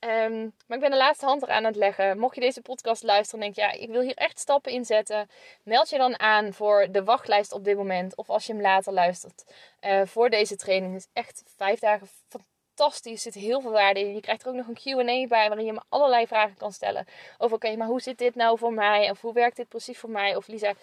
Um, 0.00 0.54
maar 0.66 0.76
ik 0.76 0.82
ben 0.82 0.90
de 0.90 0.96
laatste 0.96 1.26
hand 1.26 1.42
eraan 1.42 1.56
aan 1.56 1.64
het 1.64 1.76
leggen. 1.76 2.18
Mocht 2.18 2.34
je 2.34 2.40
deze 2.40 2.62
podcast 2.62 3.02
luisteren 3.02 3.44
en 3.44 3.52
denk 3.52 3.68
ja, 3.68 3.80
ik 3.80 3.90
wil 3.90 4.00
hier 4.00 4.16
echt 4.16 4.38
stappen 4.38 4.72
in 4.72 4.84
zetten. 4.84 5.28
Meld 5.62 5.88
je 5.88 5.98
dan 5.98 6.18
aan 6.18 6.52
voor 6.52 6.86
de 6.90 7.04
wachtlijst 7.04 7.52
op 7.52 7.64
dit 7.64 7.76
moment. 7.76 8.16
Of 8.16 8.30
als 8.30 8.46
je 8.46 8.52
hem 8.52 8.62
later 8.62 8.92
luistert. 8.92 9.44
Uh, 9.80 10.02
voor 10.04 10.30
deze 10.30 10.56
training. 10.56 10.94
Is 10.94 11.08
echt 11.12 11.42
vijf 11.56 11.78
dagen 11.78 12.06
fantastisch. 12.06 12.53
Er 12.76 13.18
zit 13.18 13.34
heel 13.34 13.60
veel 13.60 13.70
waarde 13.70 14.00
in. 14.00 14.14
Je 14.14 14.20
krijgt 14.20 14.42
er 14.42 14.48
ook 14.48 14.54
nog 14.54 14.68
een 14.68 14.74
Q&A 14.74 15.26
bij 15.26 15.48
waarin 15.48 15.64
je 15.64 15.72
me 15.72 15.82
allerlei 15.88 16.26
vragen 16.26 16.56
kan 16.56 16.72
stellen. 16.72 17.06
Over, 17.38 17.56
oké, 17.56 17.76
maar 17.76 17.86
hoe 17.86 18.00
zit 18.00 18.18
dit 18.18 18.34
nou 18.34 18.58
voor 18.58 18.72
mij? 18.72 19.10
Of 19.10 19.20
hoe 19.20 19.32
werkt 19.32 19.56
dit 19.56 19.68
precies 19.68 19.98
voor 19.98 20.10
mij? 20.10 20.36
Of 20.36 20.46
Lisa, 20.46 20.74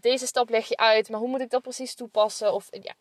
deze 0.00 0.26
stap 0.26 0.50
leg 0.50 0.68
je 0.68 0.76
uit, 0.76 1.08
maar 1.08 1.20
hoe 1.20 1.28
moet 1.28 1.40
ik 1.40 1.50
dat 1.50 1.62
precies 1.62 1.94
toepassen? 1.94 2.52
Of 2.52 2.68
ja, 2.70 2.94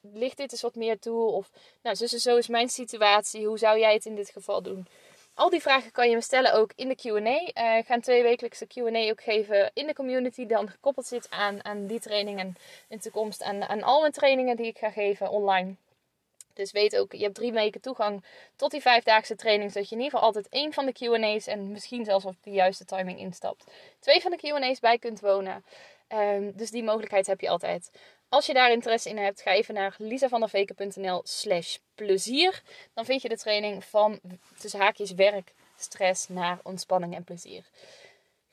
ligt 0.00 0.36
dit 0.36 0.52
eens 0.52 0.62
wat 0.62 0.74
meer 0.74 0.98
toe? 0.98 1.30
Of, 1.30 1.50
nou, 1.82 1.96
zus 1.96 2.12
en 2.12 2.20
zo 2.20 2.36
is 2.36 2.48
mijn 2.48 2.68
situatie. 2.68 3.46
Hoe 3.46 3.58
zou 3.58 3.78
jij 3.78 3.94
het 3.94 4.06
in 4.06 4.14
dit 4.14 4.30
geval 4.30 4.62
doen? 4.62 4.86
Al 5.34 5.50
die 5.50 5.60
vragen 5.60 5.92
kan 5.92 6.08
je 6.08 6.14
me 6.14 6.20
stellen 6.20 6.54
ook 6.54 6.72
in 6.76 6.88
de 6.88 6.94
Q&A. 6.94 7.18
Uh, 7.18 7.76
ik 7.76 7.86
ga 7.86 7.94
een 7.94 8.66
Q&A 8.66 9.10
ook 9.10 9.22
geven 9.22 9.70
in 9.74 9.86
de 9.86 9.94
community. 9.94 10.46
Dan 10.46 10.68
gekoppeld 10.68 11.06
zit 11.06 11.30
aan, 11.30 11.64
aan 11.64 11.86
die 11.86 12.00
trainingen 12.00 12.46
in 12.88 12.96
de 12.96 13.02
toekomst. 13.02 13.42
Aan, 13.42 13.62
aan 13.62 13.82
al 13.82 14.00
mijn 14.00 14.12
trainingen 14.12 14.56
die 14.56 14.66
ik 14.66 14.78
ga 14.78 14.90
geven 14.90 15.30
online. 15.30 15.76
Dus 16.56 16.72
weet 16.72 16.96
ook, 16.96 17.12
je 17.12 17.22
hebt 17.22 17.34
drie 17.34 17.52
weken 17.52 17.80
toegang 17.80 18.24
tot 18.56 18.70
die 18.70 18.80
vijfdaagse 18.80 19.36
training. 19.36 19.72
Zodat 19.72 19.88
je 19.88 19.94
in 19.94 20.00
ieder 20.02 20.18
geval 20.18 20.28
altijd 20.28 20.48
één 20.48 20.72
van 20.72 20.86
de 20.86 20.92
Q&A's 20.92 21.46
en 21.46 21.72
misschien 21.72 22.04
zelfs 22.04 22.24
op 22.24 22.36
de 22.42 22.50
juiste 22.50 22.84
timing 22.84 23.18
instapt. 23.18 23.64
Twee 24.00 24.20
van 24.20 24.30
de 24.30 24.36
Q&A's 24.36 24.80
bij 24.80 24.98
kunt 24.98 25.20
wonen. 25.20 25.64
Um, 26.08 26.52
dus 26.56 26.70
die 26.70 26.82
mogelijkheid 26.82 27.26
heb 27.26 27.40
je 27.40 27.48
altijd. 27.48 27.90
Als 28.28 28.46
je 28.46 28.54
daar 28.54 28.70
interesse 28.70 29.08
in 29.08 29.18
hebt, 29.18 29.42
ga 29.42 29.50
even 29.50 29.74
naar 29.74 29.94
lisavanderveken.nl 29.98 31.20
slash 31.24 31.76
plezier. 31.94 32.62
Dan 32.94 33.04
vind 33.04 33.22
je 33.22 33.28
de 33.28 33.36
training 33.36 33.84
van 33.84 34.20
tussen 34.58 34.80
haakjes 34.80 35.12
werk, 35.12 35.52
stress 35.76 36.28
naar 36.28 36.58
ontspanning 36.62 37.14
en 37.14 37.24
plezier. 37.24 37.64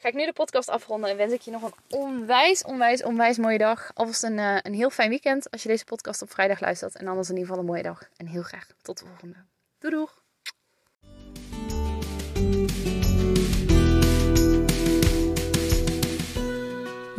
Ga 0.03 0.09
ik 0.09 0.15
nu 0.15 0.25
de 0.25 0.33
podcast 0.33 0.69
afronden 0.69 1.09
en 1.09 1.17
wens 1.17 1.33
ik 1.33 1.41
je 1.41 1.51
nog 1.51 1.63
een 1.63 1.73
onwijs, 1.89 2.63
onwijs, 2.63 3.03
onwijs 3.03 3.37
mooie 3.37 3.57
dag. 3.57 3.91
Alvast 3.93 4.23
een, 4.23 4.37
uh, 4.37 4.57
een 4.61 4.73
heel 4.73 4.89
fijn 4.89 5.09
weekend 5.09 5.51
als 5.51 5.63
je 5.63 5.69
deze 5.69 5.85
podcast 5.85 6.21
op 6.21 6.31
vrijdag 6.31 6.59
luistert. 6.59 6.95
En 6.95 7.07
anders 7.07 7.29
in 7.29 7.35
ieder 7.35 7.49
geval 7.49 7.63
een 7.63 7.69
mooie 7.69 7.83
dag. 7.83 8.09
En 8.17 8.27
heel 8.27 8.41
graag 8.41 8.67
tot 8.81 8.99
de 8.99 9.05
volgende. 9.05 9.35
Doei 9.79 9.93
doeg! 9.93 10.21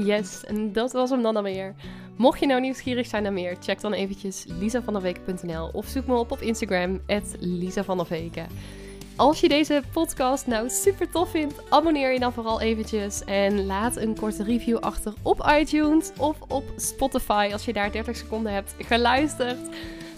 Yes, 0.06 0.44
en 0.44 0.72
dat 0.72 0.92
was 0.92 1.10
hem 1.10 1.22
dan 1.22 1.36
alweer. 1.36 1.74
Mocht 2.16 2.40
je 2.40 2.46
nou 2.46 2.60
nieuwsgierig 2.60 3.06
zijn 3.06 3.22
naar 3.22 3.32
meer, 3.32 3.56
check 3.60 3.80
dan 3.80 3.92
eventjes 3.92 4.44
lisavanderweken.nl 4.46 5.68
of 5.72 5.86
zoek 5.86 6.06
me 6.06 6.14
op 6.16 6.30
op 6.30 6.40
Instagram, 6.40 7.00
@lisavanderweken. 7.38 8.46
Als 9.16 9.40
je 9.40 9.48
deze 9.48 9.82
podcast 9.92 10.46
nou 10.46 10.70
super 10.70 11.10
tof 11.10 11.30
vindt, 11.30 11.70
abonneer 11.70 12.12
je 12.12 12.18
dan 12.18 12.32
vooral 12.32 12.60
eventjes 12.60 13.24
en 13.24 13.66
laat 13.66 13.96
een 13.96 14.18
korte 14.18 14.42
review 14.42 14.76
achter 14.76 15.12
op 15.22 15.50
iTunes 15.60 16.10
of 16.18 16.36
op 16.48 16.64
Spotify 16.76 17.48
als 17.52 17.64
je 17.64 17.72
daar 17.72 17.92
30 17.92 18.16
seconden 18.16 18.52
hebt 18.52 18.74
geluisterd. 18.78 19.58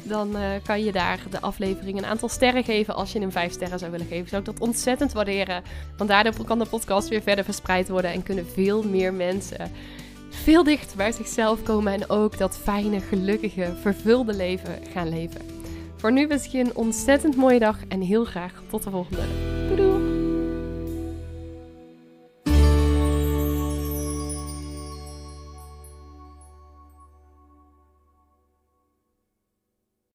Dan 0.02 0.36
uh, 0.36 0.50
kan 0.64 0.84
je 0.84 0.92
daar 0.92 1.18
de 1.30 1.40
aflevering 1.40 1.98
een 1.98 2.06
aantal 2.06 2.28
sterren 2.28 2.64
geven. 2.64 2.94
Als 2.94 3.12
je 3.12 3.18
hem 3.18 3.32
5 3.32 3.52
sterren 3.52 3.78
zou 3.78 3.90
willen 3.90 4.06
geven, 4.06 4.28
zou 4.28 4.40
ik 4.40 4.46
dat 4.46 4.60
ontzettend 4.60 5.12
waarderen. 5.12 5.62
Want 5.96 6.10
daardoor 6.10 6.44
kan 6.44 6.58
de 6.58 6.66
podcast 6.66 7.08
weer 7.08 7.22
verder 7.22 7.44
verspreid 7.44 7.88
worden 7.88 8.12
en 8.12 8.22
kunnen 8.22 8.46
veel 8.46 8.82
meer 8.82 9.14
mensen 9.14 9.70
veel 10.28 10.64
dichter 10.64 10.96
bij 10.96 11.12
zichzelf 11.12 11.62
komen 11.62 11.92
en 11.92 12.10
ook 12.10 12.38
dat 12.38 12.58
fijne, 12.58 13.00
gelukkige, 13.00 13.72
vervulde 13.80 14.34
leven 14.34 14.78
gaan 14.92 15.08
leven. 15.08 15.55
Voor 15.96 16.12
nu 16.12 16.26
wens 16.26 16.44
ik 16.44 16.50
je 16.50 16.58
een 16.58 16.76
ontzettend 16.76 17.36
mooie 17.36 17.58
dag 17.58 17.78
en 17.88 18.00
heel 18.00 18.24
graag 18.24 18.62
tot 18.66 18.82
de 18.82 18.90
volgende. 18.90 19.22
Doei 19.68 19.76
doei! 19.76 20.05